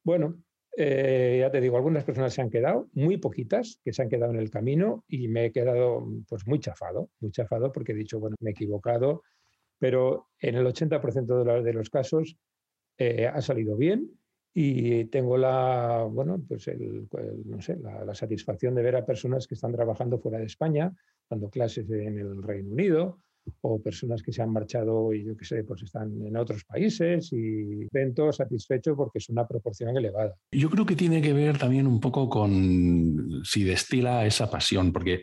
[0.02, 0.42] Bueno,
[0.76, 4.32] eh, ya te digo, algunas personas se han quedado, muy poquitas, que se han quedado
[4.32, 8.18] en el camino y me he quedado pues muy chafado, muy chafado porque he dicho,
[8.18, 9.22] bueno, me he equivocado,
[9.78, 12.36] pero en el 80% de, los casos
[12.98, 14.10] eh, ha salido bien
[14.56, 16.70] y tengo la, bueno, pues
[17.44, 20.94] no sé, la, satisfacción de ver a personas que están trabajando fuera de España,
[21.28, 23.18] dando clases en el Reino Unido,
[23.60, 27.30] o personas que se han marchado y yo qué sé, pues están en otros países
[27.32, 30.34] y contentos, satisfechos porque es una proporción elevada.
[30.52, 35.22] Yo creo que tiene que ver también un poco con si destila esa pasión, porque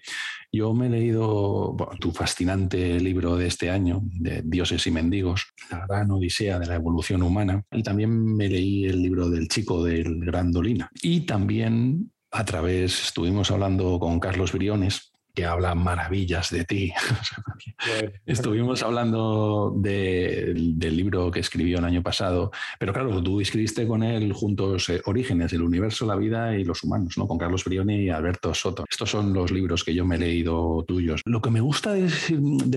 [0.52, 5.86] yo me he leído tu fascinante libro de este año, de Dioses y Mendigos, la
[5.88, 10.26] gran odisea de la evolución humana, y también me leí el libro del chico del
[10.26, 10.90] Gran Dolina.
[11.02, 16.94] Y también a través, estuvimos hablando con Carlos Briones, que habla maravillas de ti.
[18.26, 24.34] Estuvimos hablando del libro que escribió el año pasado, pero claro, tú escribiste con él
[24.34, 27.28] juntos eh, Orígenes, el universo, la vida y los humanos, ¿no?
[27.28, 28.86] con Carlos Brioni y Alberto Soto.
[28.90, 31.22] Estos son los libros que yo me he leído tuyos.
[31.26, 32.10] Lo que me gusta de,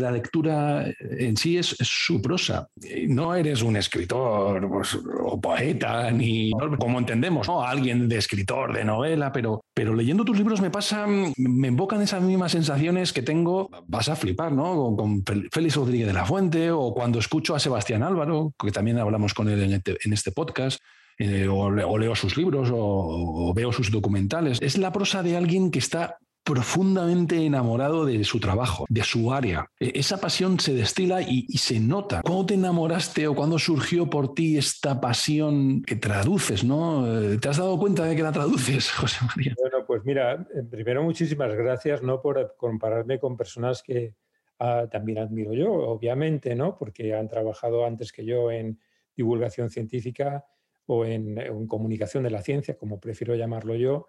[0.01, 2.69] la lectura en sí es, su prosa.
[3.09, 7.63] No eres un escritor pues, o poeta, ni como entendemos, ¿no?
[7.63, 12.23] alguien de escritor, de novela, pero, pero leyendo tus libros me pasa, me invocan esas
[12.53, 14.97] sensaciones que tengo, vas a flipar, ¿no?
[14.97, 19.35] Con, Félix Rodríguez de la Fuente o cuando escucho a Sebastián Álvaro, que también hablamos
[19.35, 20.81] con él en este, este podcast.
[21.19, 24.59] Eh, o, leo sus libros o, veo sus documentales.
[24.61, 29.71] Es la prosa de alguien que está profundamente enamorado de su trabajo, de su área.
[29.81, 32.21] E, esa pasión se destila y, se nota.
[32.23, 37.07] ¿Cuándo te enamoraste o cuándo surgió por ti esta pasión que traduces, no?
[37.07, 39.55] Eh, ¿Te has dado cuenta de que la traduces, José María?
[39.59, 42.21] Bueno, pues mira, eh, primero muchísimas gracias, ¿no?
[42.21, 44.15] Por compararme con personas que
[44.59, 46.77] ah, también admiro yo, obviamente, ¿no?
[46.77, 48.79] Porque han trabajado antes que yo en
[49.17, 50.45] divulgación científica
[50.87, 54.07] o en, en comunicación de la ciencia, como prefiero llamarlo yo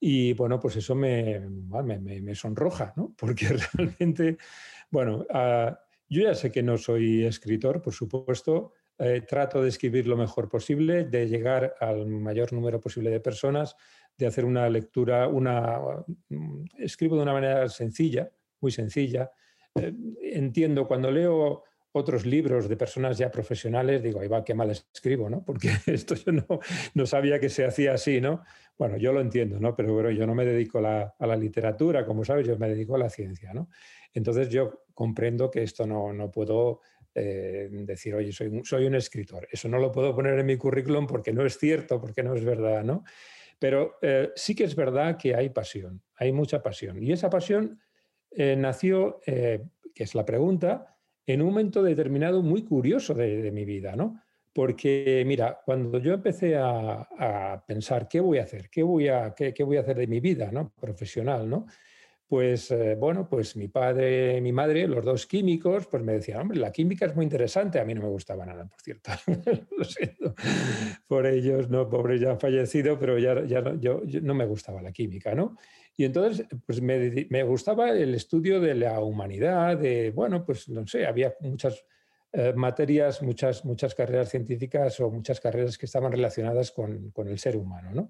[0.00, 3.14] y bueno, pues eso me, me, sonroja, ¿no?
[3.18, 4.38] Porque realmente,
[4.90, 5.78] bueno, ah,
[6.08, 10.48] yo ya sé que no soy escritor, por supuesto, eh, trato de escribir lo mejor
[10.48, 13.76] posible, de llegar al mayor número posible de personas,
[14.16, 15.78] de hacer una lectura, una,
[16.28, 18.30] mm, escribo de una manera sencilla,
[18.60, 19.30] muy sencilla.
[19.74, 19.92] Eh,
[20.22, 21.62] entiendo, cuando leo
[21.98, 25.44] otros libros de personas ya profesionales, digo, ahí va, qué mal escribo, ¿no?
[25.44, 26.46] Porque esto yo no,
[26.94, 28.42] no sabía que se hacía así, ¿no?
[28.78, 29.74] Bueno, yo lo entiendo, ¿no?
[29.74, 32.98] Pero, pero yo no me dedico a la literatura, como sabes, yo me dedico a
[32.98, 33.68] la ciencia, ¿no?
[34.14, 36.80] Entonces yo comprendo que esto no, no puedo
[37.14, 39.48] eh, decir, oye, soy un, soy un escritor.
[39.50, 42.44] Eso no lo puedo poner en mi currículum porque no es cierto, porque no es
[42.44, 43.04] verdad, ¿no?
[43.58, 47.02] Pero eh, sí que es verdad que hay pasión, hay mucha pasión.
[47.02, 47.80] Y esa pasión
[48.30, 50.97] eh, nació, que es la pregunta,
[51.28, 54.22] en un momento determinado muy curioso de, mi vida, ¿no?
[54.54, 59.62] Porque, mira, cuando yo empecé a, pensar qué voy a hacer, qué voy a, qué,
[59.62, 60.72] voy a hacer de mi vida ¿no?
[60.80, 61.66] profesional, ¿no?
[62.26, 66.58] Pues eh, bueno, pues mi padre mi madre, los dos químicos, pues me decían, hombre,
[66.58, 67.78] la química es muy interesante.
[67.78, 69.10] A mí no me gustaba nada, por cierto.
[69.76, 70.34] Lo siento
[71.06, 74.82] por ellos, no, pobre, ya han fallecido, pero ya, ya no, yo, no me gustaba
[74.82, 75.56] la química, ¿no?
[75.98, 80.86] Y entonces, pues me, me, gustaba el estudio de la humanidad, de, bueno, pues no
[80.86, 81.84] sé, había muchas
[82.32, 87.38] eh, materias, muchas, muchas carreras científicas o muchas carreras que estaban relacionadas con, con el
[87.38, 88.08] ser humano, ¿no?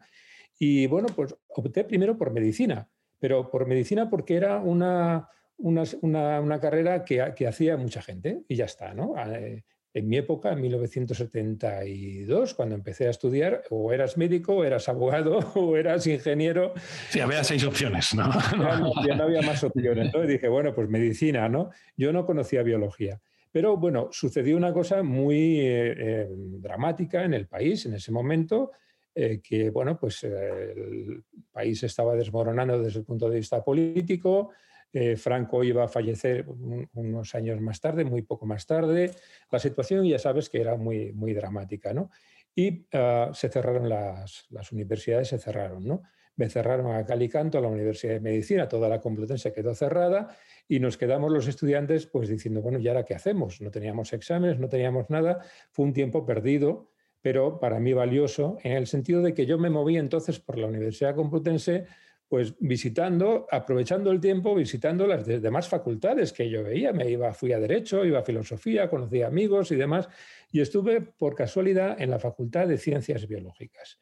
[0.57, 5.28] Y bueno, pues opté primero por medicina pero por medicina porque era una,
[5.59, 9.14] una, carrera que, que, hacía mucha gente y ya está, ¿no?
[9.18, 9.64] Eh,
[9.99, 15.38] en mi época, en 1972, cuando empecé a estudiar, o eras médico, o eras abogado,
[15.55, 16.72] o eras ingeniero.
[17.11, 18.30] Sí, había seis opciones, ¿no?
[19.07, 20.24] Ya no, había más opciones, ¿no?
[20.24, 21.70] Y dije, bueno, pues medicina, ¿no?
[21.96, 23.20] Yo no conocía biología.
[23.51, 28.70] Pero bueno, sucedió una cosa muy eh, eh, dramática en el país en ese momento,
[29.14, 34.51] eh, que bueno, pues, el país estaba desmoronando desde el punto de vista político.
[34.93, 39.11] Eh, Franco iba a fallecer unos años más tarde, muy poco más tarde.
[39.51, 41.93] La situación ya sabes que era muy, muy dramática.
[41.93, 42.11] ¿no?
[42.55, 45.86] Y ah, se cerraron las, universidades, se cerraron.
[45.86, 46.03] ¿no?
[46.36, 50.28] Me cerraron a Calicanto, a la Universidad de Medicina, toda la Complutense quedó cerrada
[50.66, 53.61] y nos quedamos los estudiantes pues diciendo, bueno, ¿y ahora qué hacemos?
[53.61, 55.41] No teníamos exámenes, no teníamos nada.
[55.70, 59.70] Fue un tiempo perdido pero para mí valioso en el sentido de que yo me
[59.70, 61.86] moví entonces por la Universidad Complutense,
[62.29, 66.93] pues visitando, aprovechando el tiempo, visitando las demás facultades que yo veía.
[66.93, 70.09] Me iba, fui a Derecho, iba a Filosofía, conocí amigos y demás,
[70.53, 73.99] y estuve por casualidad en la Facultad de Ciencias Biológicas.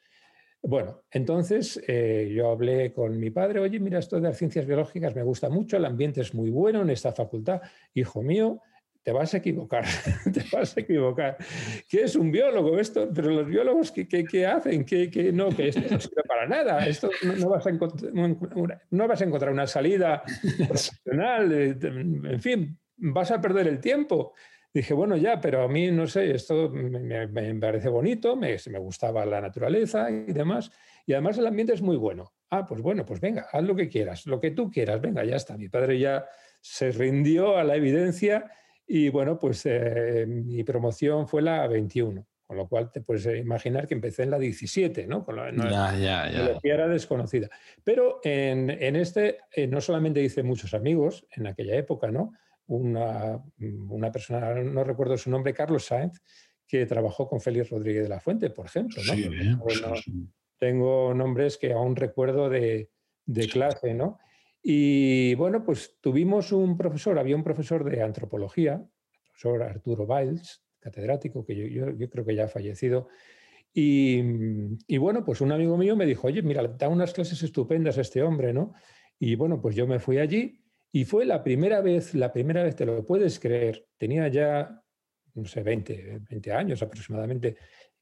[0.62, 5.14] Bueno, entonces eh, yo hablé con mi padre, oye, mira, esto de las ciencias biológicas
[5.14, 7.60] me gusta mucho, el ambiente es muy bueno en esta facultad,
[7.94, 8.60] hijo mío,
[9.06, 9.84] te vas a equivocar,
[10.34, 11.36] te vas a equivocar.
[11.88, 12.76] ¿Qué es un biólogo?
[12.80, 14.84] Esto, pero los biólogos, ¿qué, qué, hacen?
[14.84, 16.84] ¿Qué, no, que esto no sirve para nada.
[16.84, 20.24] Esto no, vas a no, vas a encontrar una salida
[20.66, 21.52] profesional.
[21.52, 24.34] En fin, vas a perder el tiempo.
[24.74, 28.78] Dije, bueno, ya, pero a mí, no sé, esto me, me parece bonito, me, me
[28.80, 30.72] gustaba la naturaleza y demás.
[31.06, 32.32] Y además el ambiente es muy bueno.
[32.50, 35.36] Ah, pues bueno, pues venga, haz lo que quieras, lo que tú quieras, venga, ya
[35.36, 35.56] está.
[35.56, 36.26] Mi padre ya
[36.60, 38.50] se rindió a la evidencia
[38.86, 42.26] y bueno, pues eh, mi promoción fue la 21.
[42.46, 45.24] Con lo cual te puedes imaginar que empecé en la 17, ¿no?
[45.24, 46.60] Con la, ya, ya, ya.
[46.62, 47.50] era desconocida.
[47.82, 52.34] Pero en, en este eh, no solamente hice muchos amigos en aquella época, ¿no?
[52.68, 56.22] Una, una, persona, no recuerdo su nombre, Carlos Sainz,
[56.68, 59.02] que trabajó con Félix Rodríguez de la Fuente, por ejemplo.
[59.04, 59.12] ¿no?
[59.12, 59.58] Sí, bien,
[60.56, 62.90] tengo nombres que aún recuerdo de,
[63.24, 64.18] de clase, ¿no?
[64.68, 70.60] Y bueno, pues tuvimos un profesor, había un profesor de antropología, el profesor Arturo Biles,
[70.80, 73.06] catedrático, que yo, creo que ya ha fallecido.
[73.72, 74.20] Y,
[74.88, 78.00] y, bueno, pues un amigo mío me dijo, oye, mira, da unas clases estupendas a
[78.00, 78.74] este hombre, ¿no?
[79.20, 82.74] Y bueno, pues yo me fui allí y fue la primera vez, la primera vez,
[82.74, 84.82] te lo puedes creer, tenía ya,
[85.34, 87.56] no sé, 20, 20 años aproximadamente,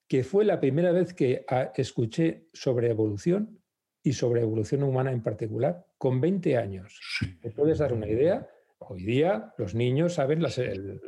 [0.08, 3.60] que fue la primera vez que ah, escuché sobre evolución
[4.02, 7.00] y sobre evolución humana en particular, con 20 años.
[7.40, 8.46] ¿Te puedes dar una idea?
[8.78, 10.60] Hoy día los niños saben las,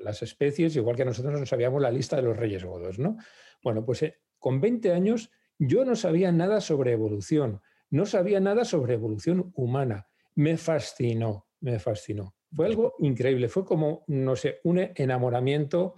[0.03, 3.19] las, especies, igual que nosotros no sabíamos la lista de los reyes godos, ¿no?
[3.63, 8.65] Bueno, pues eh, con 20 años yo no sabía nada sobre evolución, no sabía nada
[8.65, 10.09] sobre evolución humana.
[10.35, 12.35] Me fascinó, me fascinó.
[12.51, 15.95] Fue algo increíble, fue como, no sé, un enamoramiento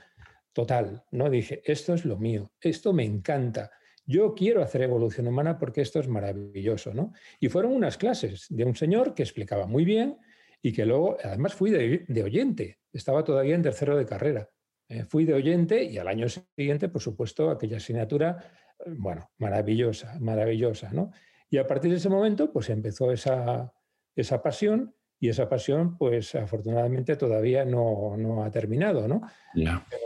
[0.52, 1.30] total, ¿no?
[1.30, 3.70] Dije, esto es lo mío, esto me encanta.
[4.08, 7.12] Yo quiero hacer evolución humana porque esto es maravilloso, ¿no?
[7.40, 10.16] Y fueron unas clases de un señor que explicaba muy bien
[10.62, 14.48] y que luego, además fui de, oyente, estaba todavía en tercero de carrera.
[14.88, 18.38] Eh, fui de oyente y al año siguiente, por supuesto, aquella asignatura,
[18.78, 21.10] eh, bueno, maravillosa, maravillosa, ¿no?
[21.50, 23.70] Y a partir de ese momento, pues empezó esa,
[24.16, 29.20] esa pasión y esa pasión, pues afortunadamente todavía no, no ha terminado, ¿no?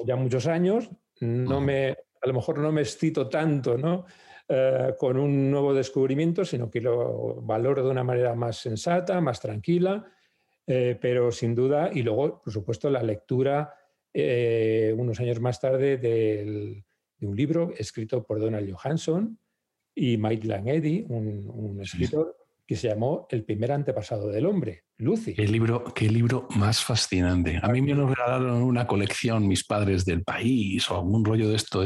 [0.05, 0.91] Ya muchos años,
[1.21, 4.05] no me, a lo mejor no me excito tanto, ¿no?
[4.49, 9.41] Eh, con un nuevo descubrimiento, sino que lo valoro de una manera más sensata, más
[9.41, 10.07] tranquila
[10.67, 13.75] eh, pero sin duda, y luego, por supuesto, la lectura
[14.15, 16.85] eh, unos años más tarde de
[17.21, 19.39] un libro escrito por Donald Johansson
[19.95, 22.37] y Mike Langedy, un, un escritor
[22.73, 25.35] que se llamó El primer antepasado del hombre, Lucy.
[25.35, 27.61] Qué libro, qué libro más fascinante.
[27.63, 31.57] A mí me lo regalaron una colección mis padres del país o algún rollo de
[31.57, 31.85] esto.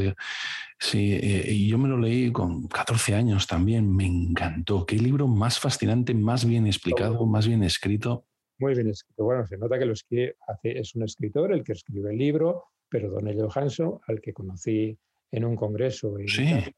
[0.78, 4.86] Sí, eh, y yo me lo leí con 14 años también, me encantó.
[4.86, 8.24] Qué libro más fascinante, más bien explicado, más bien escrito.
[8.58, 9.24] Muy bien escrito.
[9.24, 12.66] Bueno, se nota que lo escribe, hace, es un escritor el que escribe el libro,
[12.88, 14.96] pero Don Johansson, al que conocí
[15.32, 16.72] en un congreso en Italia,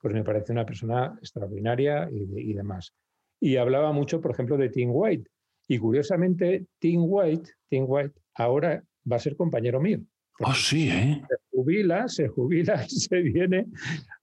[0.00, 2.94] pues me parece una persona extraordinaria y, demás.
[3.40, 5.28] Y hablaba mucho, por ejemplo, de Tim White.
[5.66, 10.00] Y curiosamente, Tim White, Tim White ahora va a ser compañero mío.
[10.42, 11.22] Ah, sí, ¿eh?
[11.28, 13.66] Se jubila, se jubila, se viene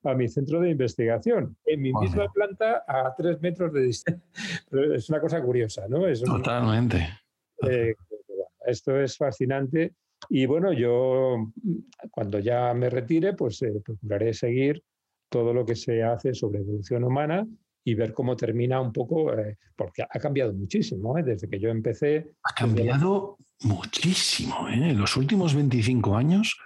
[0.03, 4.23] a mi centro de investigación, en mi misma planta a tres metros de distancia.
[4.95, 6.07] es una cosa curiosa, ¿no?
[6.07, 7.07] Es Totalmente.
[7.67, 7.93] Eh,
[8.65, 9.93] esto es fascinante.
[10.29, 11.51] Y bueno, yo
[12.11, 14.83] cuando ya me retire, pues eh, procuraré seguir
[15.29, 17.47] todo lo que se hace sobre evolución humana
[17.87, 22.33] y ver cómo termina un poco, eh, porque ha cambiado muchísimo desde que yo empecé.
[22.43, 24.89] Ha cambiado muchísimo, ¿eh?
[24.89, 26.59] En los últimos 25 años,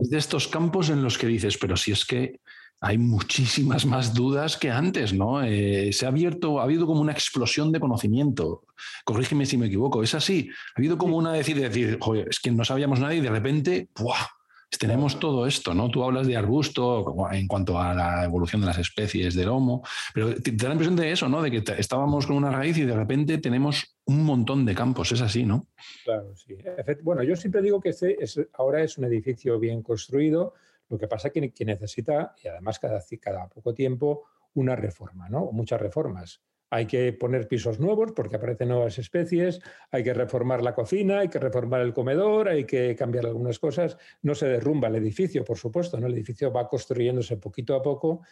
[0.00, 2.40] es de estos campos en los que dices, pero si es que
[2.80, 5.42] hay muchísimas más dudas que antes, ¿no?
[5.42, 8.64] Eh, se ha abierto, ha habido como una explosión de conocimiento.
[9.04, 10.48] Corrígeme si me equivoco, es así.
[10.74, 13.90] Ha habido como una decir, decir, joder, es que no sabíamos nada y de repente,
[13.94, 14.37] ¡buah!
[14.76, 15.88] Tenemos todo esto, ¿no?
[15.88, 20.34] Tú hablas de arbusto en cuanto a la evolución de las especies del Homo, pero
[20.34, 21.42] te, da la impresión de eso, ¿no?
[21.42, 25.20] De que estábamos con una raíz y de repente tenemos un montón de campos, es
[25.20, 25.66] así, ¿no?
[26.04, 26.56] Claro, sí.
[27.02, 30.54] Bueno, yo siempre digo que este es, ahora es un edificio bien construido,
[30.88, 35.50] lo que pasa es que, necesita, y además cada, cada poco tiempo, una reforma, ¿no?
[35.52, 36.40] Muchas reformas.
[36.70, 39.60] Hay que poner pisos nuevos porque aparecen nuevas especies,
[39.90, 43.96] hay que reformar la cocina, hay que reformar el comedor, hay que cambiar algunas cosas.
[44.22, 46.06] No se derrumba el edificio, por supuesto, ¿no?
[46.06, 48.22] el edificio va construyéndose poquito a poco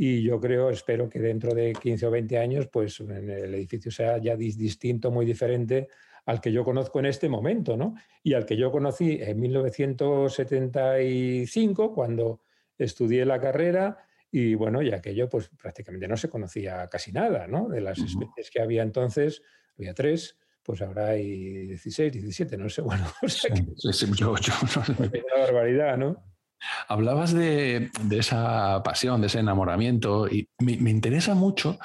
[0.00, 4.18] y yo creo, espero que dentro de 15 o 20 años pues el edificio sea
[4.18, 5.88] ya distinto, muy diferente
[6.24, 7.96] al que yo conozco en este momento, ¿no?
[8.22, 12.42] Y al que yo conocí en 1975, cuando
[12.76, 17.68] estudié la carrera y bueno, y aquello pues prácticamente no se conocía casi nada, ¿no?
[17.68, 19.42] De las especies que había entonces,
[19.78, 23.06] había tres, pues ahora hay 16, 17, no sé, bueno.
[23.22, 26.24] O sea que, una barbaridad, ¿no?
[26.88, 31.78] Hablabas de, de, esa pasión, de ese enamoramiento, y me, me interesa mucho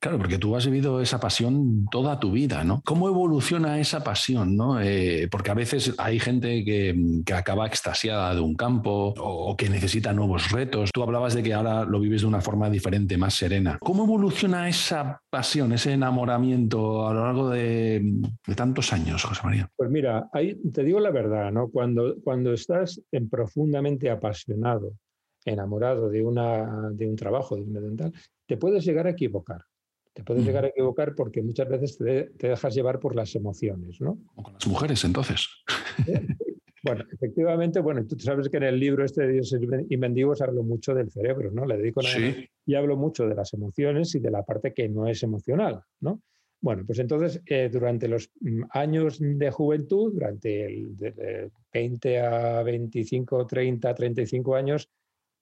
[0.00, 2.82] Claro, porque tú has vivido esa pasión toda tu vida, ¿no?
[2.84, 4.80] ¿Cómo evoluciona esa pasión, ¿no?
[4.80, 6.94] Eh, porque a veces hay gente que,
[7.34, 10.90] acaba extasiada de un campo o, que necesita nuevos retos.
[10.92, 13.78] Tú hablabas de que ahora lo vives de una forma diferente, más serena.
[13.80, 18.20] ¿Cómo evoluciona esa pasión, ese enamoramiento a lo largo de,
[18.54, 19.68] tantos años, José María?
[19.76, 21.68] Pues mira, ahí te digo la verdad, ¿no?
[21.68, 24.92] Cuando, estás en profundamente apasionado
[25.44, 28.12] enamorado de, una, de un trabajo, de un dental,
[28.46, 29.62] te puedes llegar a equivocar.
[30.14, 34.18] Te puedes llegar a equivocar porque muchas veces te, dejas llevar por las emociones, ¿no?
[34.36, 35.48] O con las mujeres, entonces.
[36.84, 39.58] Bueno, efectivamente, bueno, tú sabes que en el libro este de Dioses
[39.88, 41.64] y mendigos hablo mucho del cerebro, ¿no?
[41.64, 42.46] Le dedico sí.
[42.66, 46.20] y hablo mucho de las emociones y de la parte que no es emocional, ¿no?
[46.60, 52.62] Bueno, pues entonces, eh, durante los mm, años de juventud, durante el de 20 a
[52.62, 54.90] 25, 30, 35 años,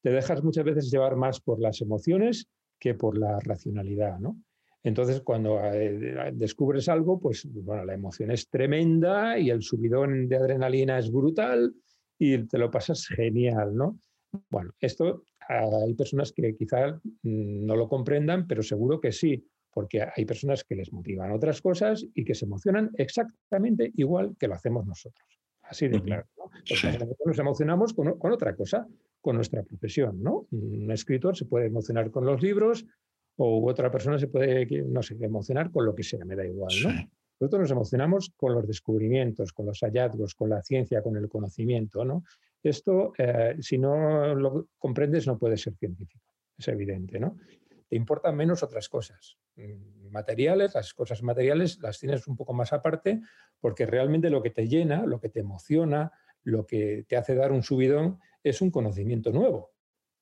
[0.01, 2.47] te dejas muchas veces llevar más por las emociones
[2.79, 4.37] que por la racionalidad, ¿no?
[4.85, 10.37] Entonces, cuando eh, descubres algo, pues bueno, la emoción es tremenda y el subidón de
[10.37, 11.73] adrenalina es brutal
[12.19, 13.99] y te lo pasas genial, ¿no?
[14.51, 20.05] Bueno, esto hay personas que quizá mm, no lo comprendan, pero seguro que sí, porque
[20.15, 24.55] hay personas que les motivan otras cosas y que se emocionan exactamente igual que lo
[24.55, 25.27] hacemos nosotros.
[25.63, 26.27] Así de claro.
[26.37, 26.51] ¿no?
[27.25, 28.87] Nos emocionamos con, con, otra cosa,
[29.21, 30.23] con nuestra profesión.
[30.23, 30.47] ¿no?
[30.51, 32.85] Un escritor se puede emocionar con los libros
[33.37, 36.73] o otra persona se puede, no sé, emocionar con lo que sea, me da igual.
[36.83, 36.91] ¿no?
[37.41, 42.05] Nosotros nos emocionamos con los descubrimientos, con los hallazgos, con la ciencia, con el conocimiento.
[42.05, 42.25] ¿no?
[42.63, 47.19] Esto, eh, si no lo comprendes, no puede ser científico, es evidente.
[47.19, 47.37] ¿no?
[47.89, 52.73] Te importan menos otras cosas mm, materiales, las cosas materiales las tienes un poco más
[52.73, 53.21] aparte,
[53.61, 56.13] porque realmente lo que te llena, lo que te emociona,
[56.45, 59.73] lo que te hace dar un subidón, es un conocimiento nuevo,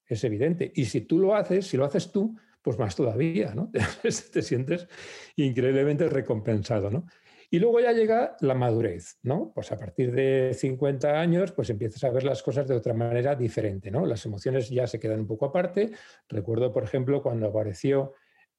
[0.06, 0.72] es evidente.
[0.74, 3.70] Y si tú lo haces, si lo haces tú, pues más todavía, ¿no?
[4.32, 4.88] te sientes
[5.36, 7.06] increíblemente recompensado, ¿no?
[7.52, 9.50] Y luego ya llega la madurez, ¿no?
[9.52, 13.34] Pues a partir de 50 años, pues empiezas a ver las cosas de otra manera
[13.34, 14.06] diferente, ¿no?
[14.06, 15.90] Las emociones ya se quedan un poco aparte.
[16.28, 18.12] Recuerdo, por ejemplo, cuando apareció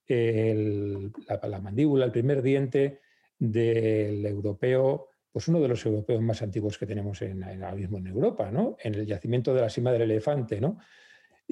[0.07, 2.99] la, mandíbula, el primer diente
[3.37, 8.07] del europeo pues uno de los europeos más antiguos que tenemos en, ahora mismo en
[8.07, 8.75] Europa, ¿no?
[8.83, 10.77] En el yacimiento de la cima del elefante, ¿no?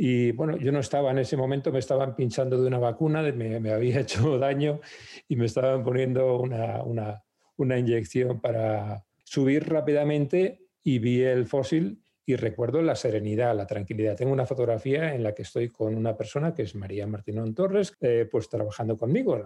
[0.02, 3.70] Y bueno, yo no estaba en ese momento, me estaban pinchando de una vacuna, me,
[3.70, 4.80] había hecho daño
[5.28, 7.22] y me estaban poniendo una, una,
[7.58, 14.16] una inyección para subir rápidamente y vi el fósil y recuerdo la serenidad, la tranquilidad.
[14.16, 17.94] Tengo una fotografía en la que estoy con una persona que es María Martinón Torres,
[18.00, 19.38] eh, pues trabajando conmigo,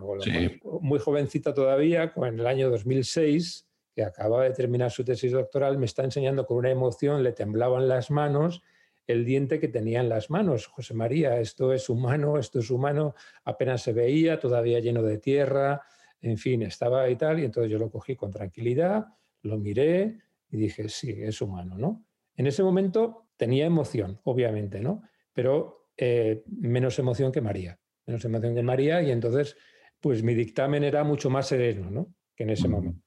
[0.81, 5.85] muy, jovencita todavía, en el año 2006 que acaba de terminar su tesis doctoral, me
[5.85, 8.61] está enseñando con una emoción, le temblaban las manos,
[9.07, 10.67] el diente que tenía en las manos.
[10.67, 15.81] José María, esto es humano, esto es humano, apenas se veía, todavía lleno de tierra,
[16.21, 19.05] en fin, estaba y tal, y entonces yo lo cogí con tranquilidad,
[19.41, 22.05] lo miré y dije, sí, es humano, ¿no?
[22.35, 25.03] En ese momento tenía emoción, obviamente, ¿no?
[25.33, 29.57] Pero eh, menos emoción que María, menos emoción que María, y entonces,
[29.99, 32.15] pues mi dictamen era mucho más sereno, ¿no?
[32.35, 33.03] Que en ese momento.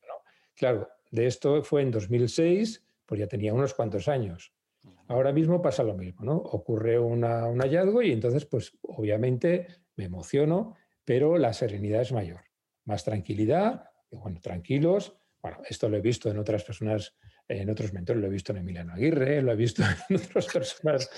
[0.54, 4.52] Claro, de esto fue en 2006, pues ya tenía unos cuantos años.
[5.08, 6.36] Ahora mismo pasa lo mismo, ¿no?
[6.36, 10.74] Ocurre un hallazgo y entonces, pues obviamente me emociono,
[11.04, 12.40] pero la serenidad es mayor.
[12.84, 15.16] Más tranquilidad, bueno, tranquilos.
[15.40, 17.14] Bueno, esto lo he visto en otras personas,
[17.46, 21.10] en otros mentores, lo he visto en Emiliano Aguirre, lo he visto en otras personas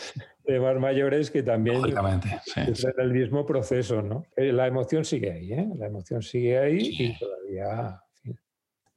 [0.46, 2.20] más mayores que también están
[2.56, 4.24] en el mismo proceso, ¿no?
[4.36, 5.68] Eh, la emoción sigue ahí, ¿eh?
[5.76, 8.02] La emoción sigue ahí y todavía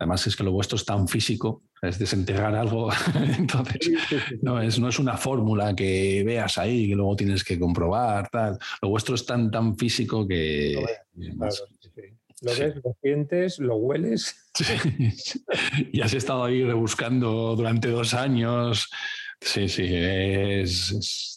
[0.02, 2.90] Además es que lo vuestro es tan físico, es desenterrar algo.
[3.38, 3.92] Entonces,
[4.42, 8.28] no es, no es una fórmula que veas ahí que luego tienes que comprobar.
[8.30, 8.58] Tal.
[8.82, 10.84] Lo vuestro es tan, tan físico que...
[11.14, 14.52] Lo ves, lo sientes, lo hueles.
[15.94, 18.90] y has estado ahí rebuscando durante dos años
[19.44, 19.88] Sí, sí,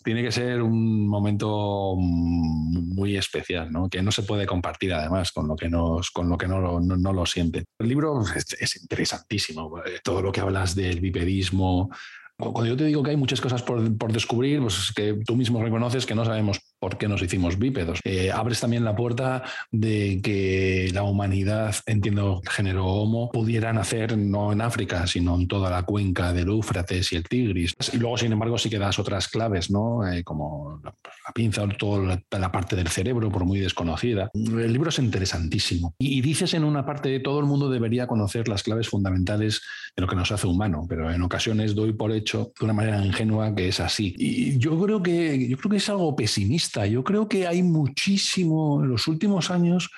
[0.04, 3.88] tiene que ser un momento muy especial, ¿no?
[3.88, 7.12] que no se puede compartir además con lo que, nos, con lo, que no, no,
[7.14, 7.64] lo siente.
[7.78, 8.22] El libro
[8.60, 11.88] es, interesantísimo, eh, todo lo que hablas del bipedismo.
[12.36, 15.62] Cuando yo te digo que hay muchas cosas por, por descubrir, pues que tú mismo
[15.62, 18.00] reconoces que no sabemos por qué nos hicimos bípedos.
[18.04, 24.18] Eh, abres también la puerta de que la humanidad, entiendo el género Homo, pudiera nacer
[24.18, 27.74] no en África, sino en toda la cuenca del Éufrates y el Tigris.
[27.90, 30.06] Y luego, sin embargo, sí que das otras claves, ¿no?
[30.06, 30.92] Eh, como la,
[31.34, 34.28] pinza o toda la, parte del cerebro, por muy desconocida.
[34.34, 35.94] El libro es interesantísimo.
[35.98, 39.62] Y, dices en una parte, todo el mundo debería conocer las claves fundamentales
[39.96, 43.02] de lo que nos hace humano, pero en ocasiones doy por hecho de una manera
[43.02, 44.14] ingenua que es así.
[44.18, 48.82] Y yo creo que, yo creo que es algo pesimista Yo creo que hay muchísimo,
[48.82, 49.90] en los últimos años,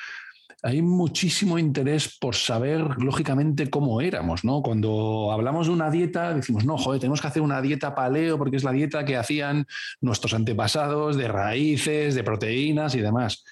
[0.63, 4.63] hay muchísimo interés por saber, lógicamente, cómo éramos, ¿no?
[4.63, 8.57] Cuando hablamos de una dieta, decimos, no, joder, tenemos que hacer una dieta paleo porque
[8.57, 9.67] es la dieta que hacían
[10.01, 13.45] nuestros antepasados de raíces, de proteínas y demás.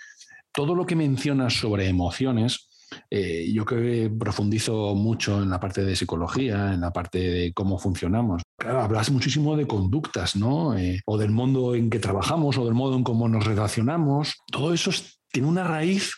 [0.52, 2.68] Todo lo que mencionas sobre emociones,
[3.10, 7.78] eh, yo que profundizo mucho en la parte de psicología, en la parte de cómo
[7.78, 8.42] funcionamos.
[8.58, 10.76] Claro, hablas muchísimo de conductas, ¿no?
[10.76, 14.34] Eh, o del mundo en que trabajamos, o del modo en cómo nos relacionamos.
[14.50, 14.90] Todo eso
[15.32, 16.12] tiene una raíz,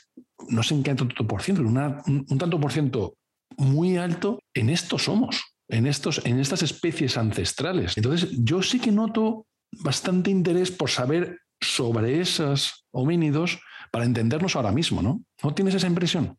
[0.48, 3.14] no sé en qué tanto por ciento, un, tanto por ciento
[3.56, 7.96] muy alto en estos somos, en, estos, en estas especies ancestrales.
[7.96, 9.46] Entonces, yo sí que noto
[9.82, 13.58] bastante interés por saber sobre esos homínidos
[13.90, 15.22] para entendernos ahora mismo, ¿no?
[15.42, 16.36] ¿No tienes esa impresión?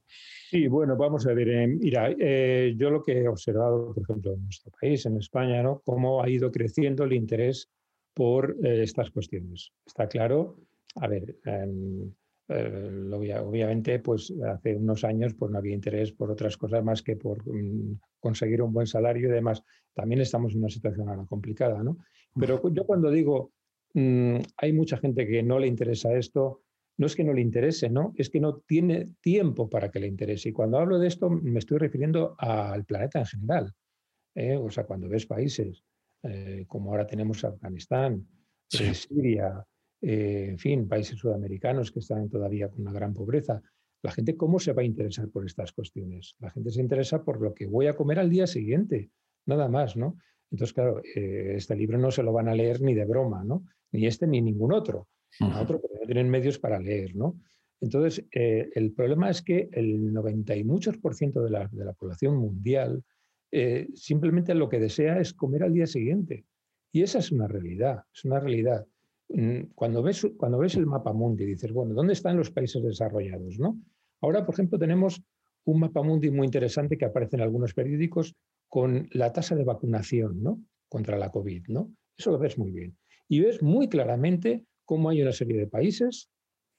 [0.49, 1.49] Sí, bueno, vamos a ver.
[1.49, 5.61] Eh, mira, eh, yo lo que he observado, por ejemplo, en nuestro país, en España,
[5.61, 5.81] ¿no?
[5.83, 7.69] Cómo ha ido creciendo el interés
[8.13, 9.73] por eh, estas cuestiones.
[9.85, 10.55] Está claro,
[10.95, 12.13] a ver, em,
[12.47, 17.45] obviamente, pues hace unos años pues, no había interés por otras cosas más que por
[17.45, 19.61] mm, conseguir un buen salario y demás.
[19.93, 21.97] También estamos en una situación ahora complicada, ¿no?
[22.39, 23.51] Pero yo cuando digo,
[23.95, 26.61] mm, hay mucha gente que no le interesa esto,
[26.97, 28.13] no es que no le interese, ¿no?
[28.15, 30.49] Es que no tiene tiempo para que le interese.
[30.49, 33.73] Y cuando hablo de esto me estoy refiriendo al planeta en general.
[34.35, 34.57] ¿eh?
[34.57, 35.83] O sea, cuando ves países
[36.23, 38.27] eh, como ahora tenemos Afganistán,
[38.79, 39.63] eh, Siria,
[40.01, 43.61] en fin, países sudamericanos que están todavía con una gran pobreza,
[44.03, 46.35] la gente cómo se va a interesar por estas cuestiones.
[46.39, 49.11] La gente se interesa por lo que voy a comer al día siguiente,
[49.45, 50.17] nada más, ¿no?
[50.51, 53.65] Entonces, claro, este libro no se lo van a leer ni de broma, ¿no?
[53.91, 55.07] Ni este ni ningún otro
[55.59, 57.39] otro, tienen medios para leer, ¿no?
[57.79, 61.85] Entonces, eh, el problema es que el 90 y muchos por ciento de la, de
[61.85, 63.03] la población mundial
[63.51, 66.45] eh, simplemente lo que desea es comer al día siguiente.
[66.91, 68.85] Y esa es una realidad, es una realidad.
[69.29, 73.59] Mm, cuando ves, cuando ves el mapa mundi, dices, bueno, ¿dónde están los países desarrollados?
[73.59, 73.79] ¿no?
[74.21, 75.21] Ahora, por ejemplo, tenemos
[75.65, 78.35] un mapa mundi muy interesante que aparece en algunos periódicos
[78.67, 80.61] con la tasa de vacunación ¿no?
[80.89, 81.67] contra la COVID.
[81.67, 81.93] ¿no?
[82.17, 82.97] Eso lo ves muy bien.
[83.27, 86.31] Y ves muy claramente cómo hay una serie de países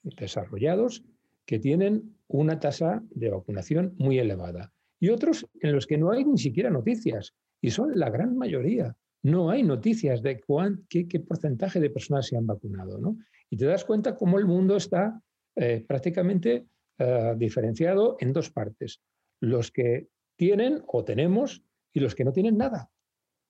[0.03, 1.05] desarrollados
[1.47, 6.25] que tienen una tasa de vacunación muy elevada y otros en los que no hay
[6.25, 8.97] ni siquiera noticias, y son la gran mayoría.
[9.23, 10.41] No hay noticias de
[10.89, 12.99] qué, porcentaje de personas se han vacunado.
[12.99, 13.17] ¿no?
[13.51, 15.21] Y te das cuenta cómo el mundo está
[15.57, 16.67] eh, prácticamente
[16.99, 19.01] eh, diferenciado en dos partes.
[19.41, 22.91] Los que tienen o tenemos y los que no tienen nada.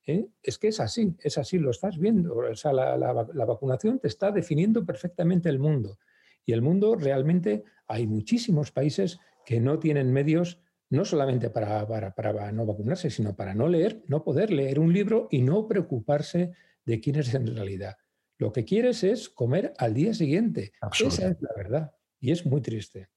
[0.08, 0.26] ¿Eh?
[0.42, 2.36] Es que es así, es así, lo estás viendo.
[2.36, 3.12] O sea, la,
[3.44, 5.98] vacunación te está definiendo perfectamente el mundo.
[6.44, 12.50] Y el mundo realmente hay muchísimos países que no tienen medios no solamente para, para,
[12.50, 16.52] no vacunarse, sino para no leer, no poder leer un libro y no preocuparse
[16.86, 17.96] de quién es en realidad.
[18.38, 20.72] Lo que quieres es comer al día siguiente.
[20.98, 21.92] Esa es la verdad.
[22.18, 23.08] Y es muy triste.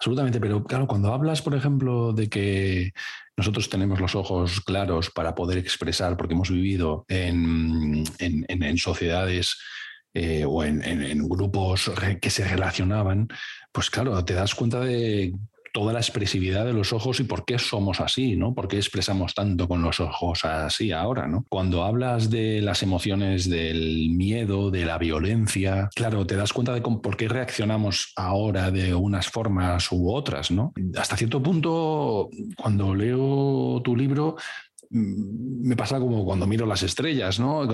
[0.00, 2.94] Absolutamente, pero claro, cuando hablas, por ejemplo, de que
[3.36, 8.06] nosotros tenemos los ojos claros para poder expresar, porque hemos vivido en,
[8.78, 9.58] sociedades
[10.14, 13.28] eh, o en, en, grupos que se relacionaban,
[13.72, 15.34] pues claro, te das cuenta de
[15.72, 18.54] toda la expresividad de los ojos y por qué somos así, ¿no?
[18.54, 21.44] ¿Por qué expresamos tanto con los ojos así ahora, ¿no?
[21.48, 26.80] Cuando hablas de las emociones del miedo, de la violencia, claro, te das cuenta de
[26.80, 30.72] por qué reaccionamos ahora de unas formas u otras, ¿no?
[30.96, 34.36] Hasta cierto punto, cuando leo tu libro,
[34.90, 37.66] mm, me pasa como cuando miro las estrellas, ¿no?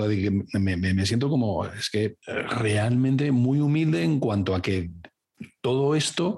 [0.53, 4.91] Me, me, siento como, es que realmente muy humilde en cuanto a que
[5.61, 6.37] todo esto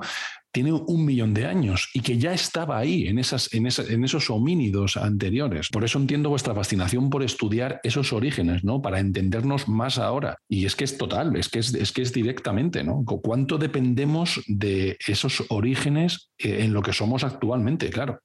[0.51, 4.29] tiene un millón de años y que ya estaba ahí en, esas, en, en, esos
[4.29, 5.69] homínidos anteriores.
[5.69, 8.81] Por eso entiendo vuestra fascinación por estudiar esos orígenes, ¿no?
[8.81, 10.37] Para entendernos más ahora.
[10.47, 13.03] Y es que es total, es que es, es que es directamente, ¿no?
[13.05, 17.89] ¿Cuánto dependemos de esos orígenes eh, en lo que somos actualmente?
[17.89, 18.19] Claro.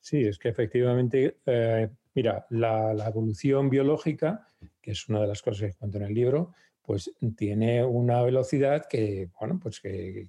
[0.00, 4.48] Sí, es que efectivamente, eh, mira, la, la evolución biológica,
[4.80, 8.86] que es una de las cosas que cuento en el libro, pues tiene una velocidad
[8.86, 10.28] que, bueno, pues que,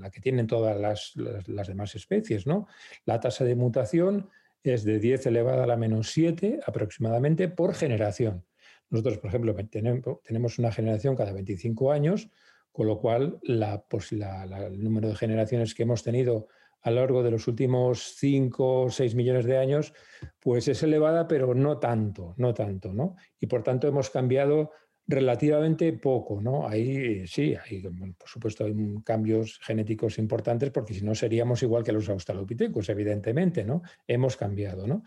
[0.00, 1.12] la que tienen todas las,
[1.66, 2.66] demás especies, ¿no?
[3.04, 4.30] La tasa de mutación
[4.62, 8.44] es de 10 elevada a la menos 7 aproximadamente por generación.
[8.88, 9.54] Nosotros, por ejemplo,
[10.22, 12.30] tenemos una generación cada 25 años,
[12.72, 16.48] con lo cual la, el número de generaciones que hemos tenido
[16.80, 19.94] a lo largo de los últimos 5 o 6 millones de años,
[20.38, 23.16] pues es elevada, pero no tanto, no tanto, ¿no?
[23.40, 24.70] Y por tanto hemos cambiado
[25.06, 26.66] relativamente poco, ¿no?
[26.66, 28.74] Ahí sí, hay, por supuesto hay
[29.04, 33.82] cambios genéticos importantes porque si no seríamos igual que los australopithecus, evidentemente, ¿no?
[34.06, 35.02] Hemos cambiado, ¿no?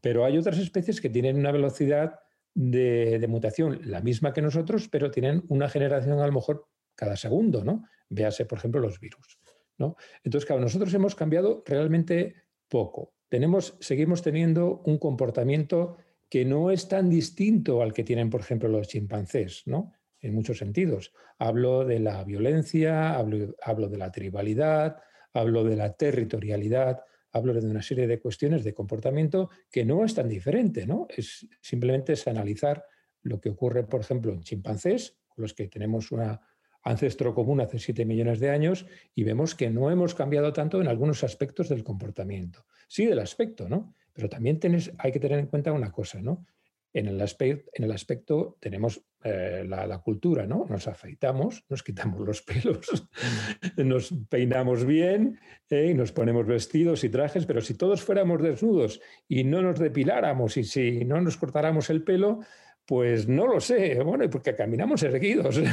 [0.00, 2.20] Pero hay otras especies que tienen una velocidad
[2.54, 7.64] de, mutación la misma que nosotros, pero tienen una generación a lo mejor cada segundo,
[7.64, 7.84] ¿no?
[8.08, 9.38] Véase, por ejemplo, los virus.
[9.76, 9.96] ¿no?
[10.22, 12.34] Entonces, claro, nosotros hemos cambiado realmente
[12.68, 13.14] poco.
[13.28, 15.96] Tenemos, seguimos teniendo un comportamiento
[16.34, 19.92] que no es tan distinto al que tienen, por ejemplo, los chimpancés, ¿no?
[20.18, 21.12] En muchos sentidos.
[21.38, 24.96] Hablo de la violencia, hablo, de la tribalidad,
[25.32, 30.12] hablo de la territorialidad, hablo de una serie de cuestiones de comportamiento que no es
[30.16, 31.06] tan diferente, ¿no?
[31.08, 32.84] Es simplemente es analizar
[33.22, 36.40] lo que ocurre, por ejemplo, en chimpancés, con los que tenemos una
[36.82, 40.88] ancestro común hace 7 millones de años, y vemos que no hemos cambiado tanto en
[40.88, 42.66] algunos aspectos del comportamiento.
[42.88, 43.94] Sí, del aspecto, ¿no?
[44.14, 44.58] Pero también
[44.98, 46.46] hay que tener en cuenta una cosa, ¿no?
[46.92, 50.64] En el, aspecto, en el aspecto tenemos eh, la, cultura, ¿no?
[50.70, 52.86] Nos afeitamos, nos quitamos los pelos,
[53.76, 55.40] nos peinamos bien
[55.70, 55.88] ¿eh?
[55.90, 60.56] y nos ponemos vestidos y trajes, pero si todos fuéramos desnudos y no nos depiláramos
[60.56, 62.40] y si no nos cortáramos el pelo,
[62.86, 65.60] pues no lo sé, bueno, porque caminamos erguidos.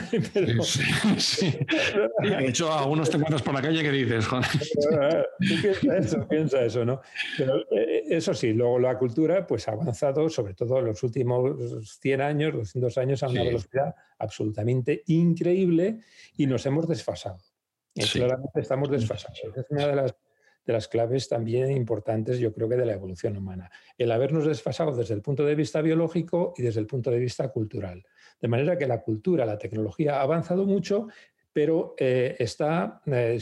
[1.17, 1.57] Sí,
[2.21, 4.43] De hecho, algunos te encuentras por la calle que dices, Juan.
[5.39, 7.01] piensa eso, piensa eso, ¿no?
[7.37, 11.99] Pero eh, eso sí, luego la cultura pues ha avanzado, sobre todo en los últimos
[11.99, 15.99] 100 años, 200 años, a una velocidad absolutamente increíble
[16.37, 17.39] y nos hemos desfasado.
[17.93, 19.39] Claramente estamos desfasados.
[19.55, 20.15] Es una de las
[20.65, 23.71] de las claves también importantes, yo creo que de la evolución humana.
[23.97, 27.49] El habernos desfasado desde el punto de vista biológico y desde el punto de vista
[27.49, 28.03] cultural.
[28.39, 31.07] De manera que la cultura, la tecnología ha avanzado mucho,
[31.53, 33.39] pero eh, está, eh,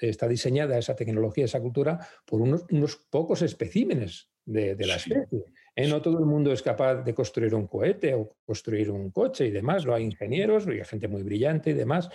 [0.00, 5.44] está diseñada esa tecnología, esa cultura, por unos, pocos especímenes de, la especie.
[5.76, 5.88] ¿eh?
[5.88, 9.50] No todo el mundo es capaz de construir un cohete o construir un coche y
[9.50, 9.84] demás.
[9.84, 12.08] Lo hay ingenieros, hay gente muy brillante y demás.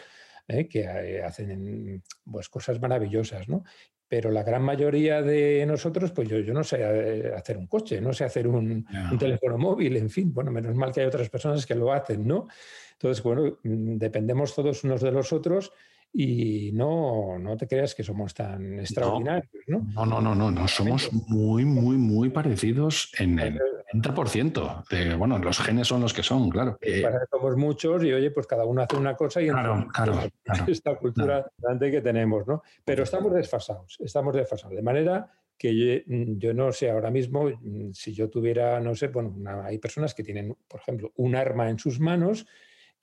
[0.69, 3.47] que hacen pues, cosas maravillosas.
[3.47, 3.63] ¿no?
[4.15, 7.99] Pero la gran mayoría de nosotros, pues yo, yo no sé eh, hacer un coche,
[7.99, 8.87] no sé hacer un,
[9.19, 12.47] teléfono móvil, en fin, bueno, menos mal que hay otras personas que lo hacen, ¿no?
[12.93, 15.73] Entonces, bueno, mm, dependemos todos unos de los otros
[16.17, 19.85] y no, no te creas que somos tan extraordinarios, ¿no?
[19.93, 23.59] No, no, no, no, no, somos muy, muy, muy parecidos en el
[23.91, 26.77] 30% de, bueno, los genes son los que son, claro.
[26.81, 30.19] Eh, somos muchos y oye, pues cada uno hace una cosa y claro, claro,
[30.67, 32.63] esta cultura que tenemos, ¿no?
[32.85, 34.73] Pero estamos desfasados, estamos desfasados.
[34.73, 36.03] De manera que
[36.37, 37.49] yo, no sé ahora mismo
[37.91, 41.77] si yo tuviera, no sé, bueno, hay personas que tienen, por ejemplo, un arma en
[41.77, 42.47] sus manos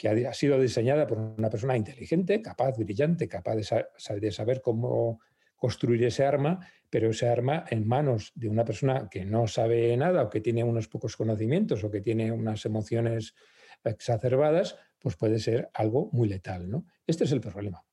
[0.02, 5.20] que ha, sido diseñada por una persona inteligente, capaz, brillante, capaz de saber cómo
[5.54, 6.58] construir ese arma,
[6.90, 10.64] pero ese arma en manos de una persona que no sabe nada o que tiene
[10.64, 13.36] unos pocos conocimientos o que tiene unas emociones
[13.84, 16.68] exacerbadas, pues puede ser algo muy letal.
[16.68, 16.84] ¿no?
[17.06, 17.84] Este es el problema.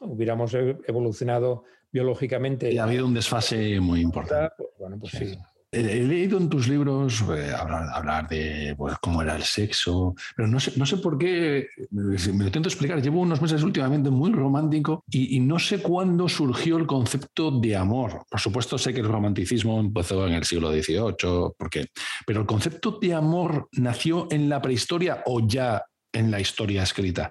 [0.00, 2.70] Hubiéramos evolucionado biológicamente.
[2.70, 4.52] Y ha habido un desfase muy importante.
[4.58, 5.38] Pues, bueno, pues sí.
[5.70, 10.58] He leído en tus libros eh, hablar, de pues, cómo era el sexo, pero no
[10.58, 15.04] sé, no sé por qué, me lo intento explicar, llevo unos meses últimamente muy romántico
[15.10, 18.24] y, no sé cuándo surgió el concepto de amor.
[18.30, 21.88] Por supuesto sé que el romanticismo empezó en el siglo XVIII, porque,
[22.26, 27.30] pero el concepto de amor nació en la prehistoria o ya en la historia escrita.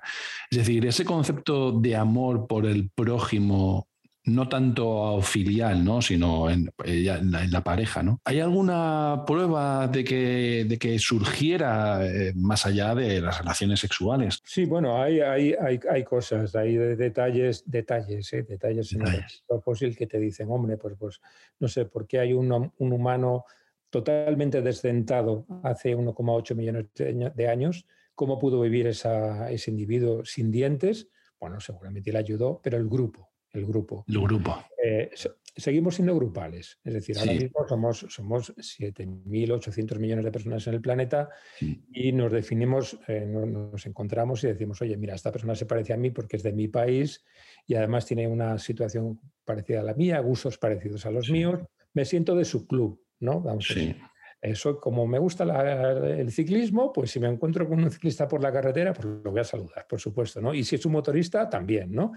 [0.52, 3.88] Es decir, ese concepto de amor por el prójimo
[4.28, 6.02] no tanto filial, ¿no?
[6.02, 7.20] sino en, eh,
[7.50, 8.04] la, pareja.
[8.04, 8.20] ¿no?
[8.26, 14.42] ¿Hay alguna prueba de que, de que surgiera eh, más allá de las relaciones sexuales?
[14.44, 15.56] Sí, bueno, hay, hay,
[15.90, 18.44] hay, cosas, hay detalles, detalles, ¿eh?
[18.44, 21.22] detalles, en el fósil que te dicen, hombre, pues, pues
[21.60, 23.46] no sé, ¿por qué hay un, un humano
[23.90, 27.86] totalmente desdentado hace 1,8 millones de años?
[28.14, 31.08] ¿Cómo pudo vivir esa, ese individuo sin dientes?
[31.40, 34.06] Bueno, seguramente le ayudó, pero el grupo, el grupo.
[34.08, 34.64] El grupo.
[34.84, 35.12] Eh,
[35.58, 40.82] seguimos siendo grupales, es decir, ahora mismo somos, somos 7.800 millones de personas en el
[40.82, 41.30] planeta
[41.60, 45.98] y nos definimos, eh, nos encontramos y decimos, oye, mira, esta persona se parece a
[45.98, 47.26] mí porque es de mi país
[47.66, 51.60] y además tiene una situación parecida a la mía, gustos parecidos a los míos,
[51.94, 53.42] me siento de su club, ¿no?
[53.42, 53.96] Vamos sí.
[54.40, 58.52] Eso, como me gusta el ciclismo, pues si me encuentro con un ciclista por la
[58.52, 60.54] carretera, pues lo voy a saludar, por supuesto, ¿no?
[60.54, 62.12] Y si es un motorista, también, ¿no?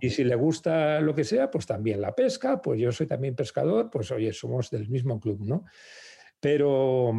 [0.00, 3.34] Y si le gusta lo que sea, pues también la pesca, pues yo soy también
[3.34, 5.64] pescador, pues oye, somos del mismo club, ¿no?
[6.38, 7.12] Pero,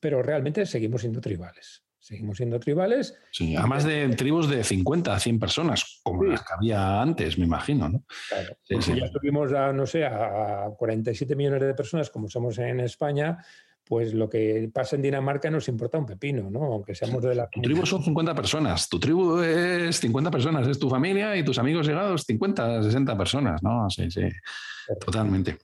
[0.00, 1.84] pero realmente seguimos siendo tribales.
[2.04, 3.16] Seguimos siendo tribales.
[3.30, 7.38] Sí, a más de tribus de 50 a 100 personas, como las que había antes,
[7.38, 8.04] me imagino, ¿no?
[8.28, 8.58] Claro.
[8.62, 13.38] Sí, ya estuvimos a, no sé, a 47 millones de personas, como somos en España,
[13.86, 16.64] pues lo que pasa en Dinamarca nos importa un pepino, ¿no?
[16.64, 17.48] Aunque seamos de la...
[17.48, 21.58] Tu tribu son 50 personas, tu tribu es 50 personas, es tu familia y tus
[21.58, 23.88] amigos llegados 50, 60 personas, ¿no?
[23.90, 24.22] Sí, sí,
[25.04, 25.58] totalmente.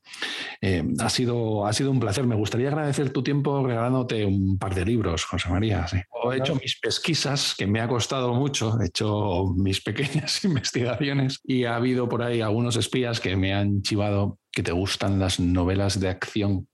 [0.61, 2.27] Eh, ha, sido, ha sido un placer.
[2.27, 5.87] Me gustaría agradecer tu tiempo regalándote un par de libros, José María.
[5.93, 11.65] He hecho mis pesquisas, que me ha costado mucho, he hecho mis pequeñas investigaciones y
[11.65, 16.01] ha habido por ahí algunos espías que me han chivado que te gustan las novelas
[16.01, 16.67] de acción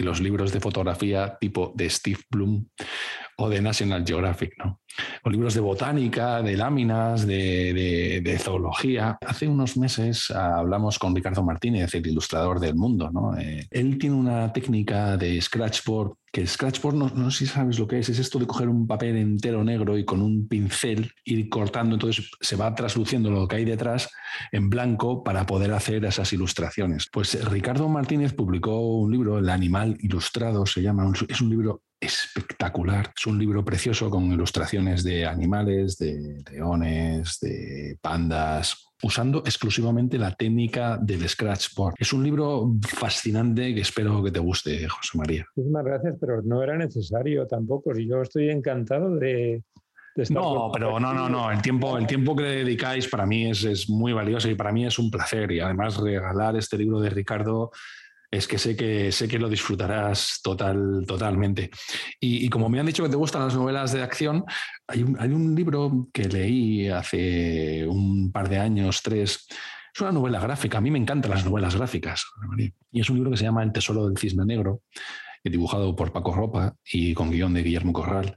[0.00, 2.66] y los libros de fotografía tipo de Steve Bloom
[3.40, 4.80] o de National Geographic, ¿no?
[5.24, 9.18] O libros de botánica, de láminas, de, zoología.
[9.26, 13.36] Hace unos meses hablamos con Ricardo Martínez, el ilustrador del mundo, ¿no?
[13.38, 17.88] Eh, él tiene una técnica de scratchboard, que scratchboard no, no sé si sabes lo
[17.88, 21.48] que es, es esto de coger un papel entero negro y con un pincel ir
[21.48, 24.10] cortando, entonces se va trasluciendo lo que hay detrás
[24.52, 27.08] en blanco para poder hacer esas ilustraciones.
[27.10, 33.12] Pues Ricardo Martínez publicó un libro, El animal ilustrado se llama, es un libro espectacular.
[33.16, 40.34] Es un libro precioso con ilustraciones de animales, de leones, de pandas, usando exclusivamente la
[40.34, 41.94] técnica del scratchboard.
[41.98, 45.46] Es un libro fascinante que espero que te guste, José María.
[45.54, 47.92] Muchísimas gracias, pero no era necesario tampoco.
[47.96, 49.62] Yo estoy encantado de,
[50.30, 51.50] no, pero no, no, no.
[51.50, 54.84] El tiempo, el tiempo que dedicáis para mí es, es, muy valioso y para mí
[54.84, 55.50] es un placer.
[55.52, 57.70] Y además regalar este libro de Ricardo
[58.30, 61.70] es que sé que, sé que lo disfrutarás total, totalmente.
[62.20, 64.44] Y, como me han dicho que te gustan las novelas de acción,
[64.86, 69.48] hay un, hay un libro que leí hace un par de años, tres.
[69.92, 70.78] Es una novela gráfica.
[70.78, 72.24] A mí me encantan las novelas gráficas.
[72.92, 74.82] Y es un libro que se llama El Tesoro del Cisne Negro,
[75.42, 78.36] dibujado por Paco Ropa y con guion de Guillermo Corral.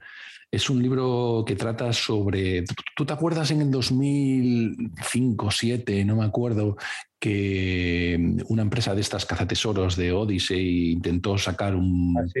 [0.50, 2.64] Es un libro que trata sobre.
[2.96, 6.76] ¿Tú, te acuerdas en el 2005, 2007, no me acuerdo,
[7.24, 12.40] que mm, una empresa de estas cazatesoros de Odyssey intentó sacar un ah,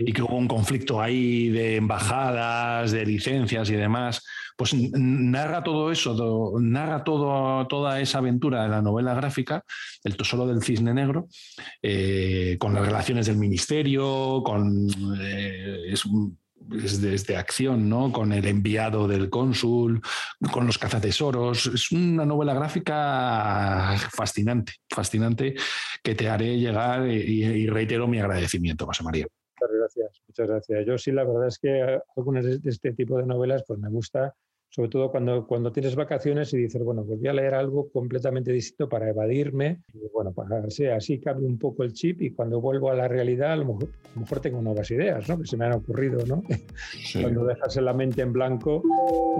[0.00, 4.20] y que hubo un conflicto ahí de embajadas, de licencias y demás.
[4.56, 9.62] Pues narra todo eso, narra todo, toda esa aventura de la novela gráfica,
[10.02, 11.28] El Tesoro del Cisne Negro,
[11.80, 14.88] eh, con las relaciones del ministerio, con.
[15.20, 16.04] Eh, es
[16.66, 18.12] desde acción, ¿no?
[18.12, 20.00] Con el enviado del cónsul,
[20.52, 21.66] con los cazatesoros.
[21.66, 25.54] Es una novela gráfica fascinante, fascinante,
[26.02, 29.26] que te haré llegar y, reitero mi agradecimiento, José María.
[29.60, 30.86] Muchas gracias, muchas gracias.
[30.86, 34.34] Yo sí, la verdad es que algunas de este tipo de novelas, pues me gusta
[34.74, 38.50] sobre todo cuando, cuando tienes vacaciones y dices, bueno, pues voy a leer algo completamente
[38.50, 40.48] distinto para evadirme, y bueno, pues
[40.90, 43.78] así, cambia un poco el chip y cuando vuelvo a la realidad a lo
[44.16, 45.38] mejor, tengo nuevas ideas, ¿no?
[45.38, 46.42] Que se me han ocurrido, ¿no?
[47.22, 48.82] Cuando dejas la mente en blanco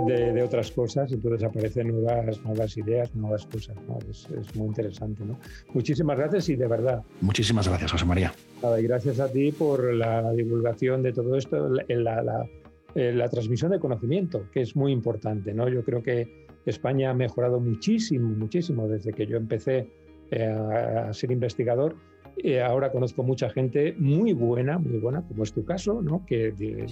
[0.07, 3.99] de, de, otras cosas, entonces aparecen nuevas, nuevas ideas, nuevas cosas, ¿no?
[4.09, 5.37] Es, es, muy interesante, ¿no?
[5.73, 7.03] Muchísimas gracias y de verdad.
[7.21, 8.33] Muchísimas gracias, José María.
[8.63, 12.49] Nada, y gracias a ti por la divulgación de todo esto, la, la
[12.95, 15.53] eh, la transmisión de conocimiento, que es muy importante.
[15.53, 15.69] ¿no?
[15.69, 19.91] Yo creo que España ha mejorado muchísimo, muchísimo desde que yo empecé
[20.31, 21.97] eh, a, ser investigador.
[22.37, 26.25] Eh, ahora conozco mucha gente muy buena, muy buena, como es tu caso, ¿no?
[26.25, 26.87] que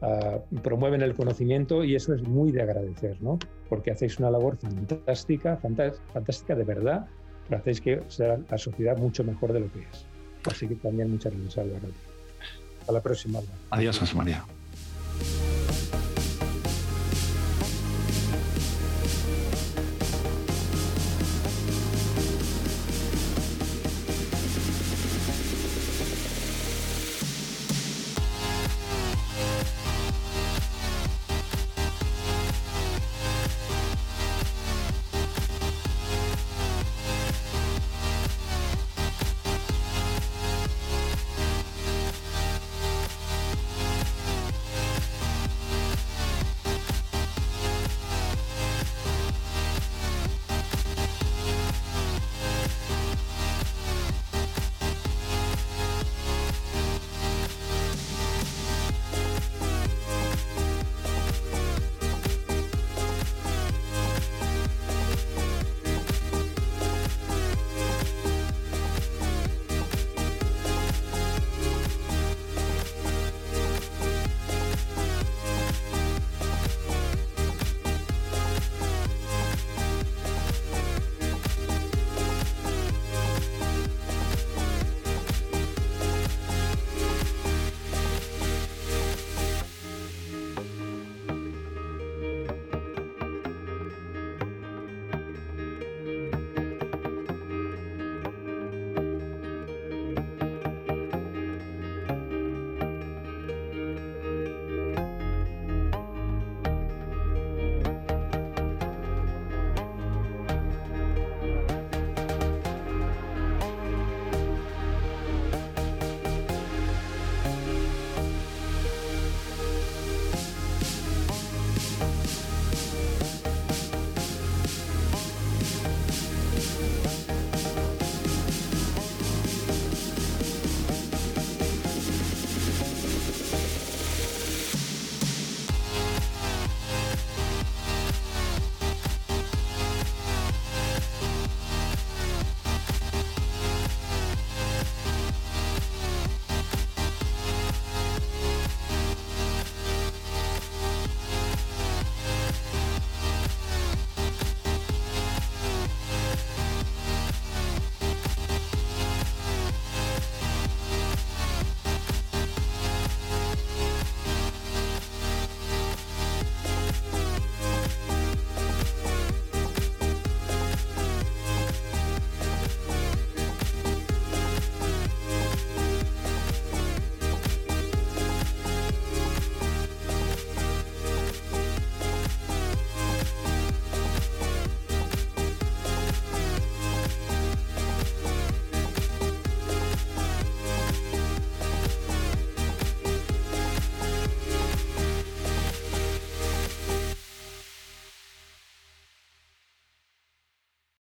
[0.00, 3.38] ah, promueven el conocimiento y eso es muy de agradecer, ¿no?
[3.68, 7.06] porque hacéis una labor fantástica, fantástica de verdad,
[7.48, 10.06] pero hacéis que sea la sociedad mucho mejor de lo que es.
[10.48, 11.66] Así que también muchas gracias,
[12.80, 13.40] Hasta la próxima.
[13.70, 14.44] Adiós, José María.
[15.18, 15.65] Thank you.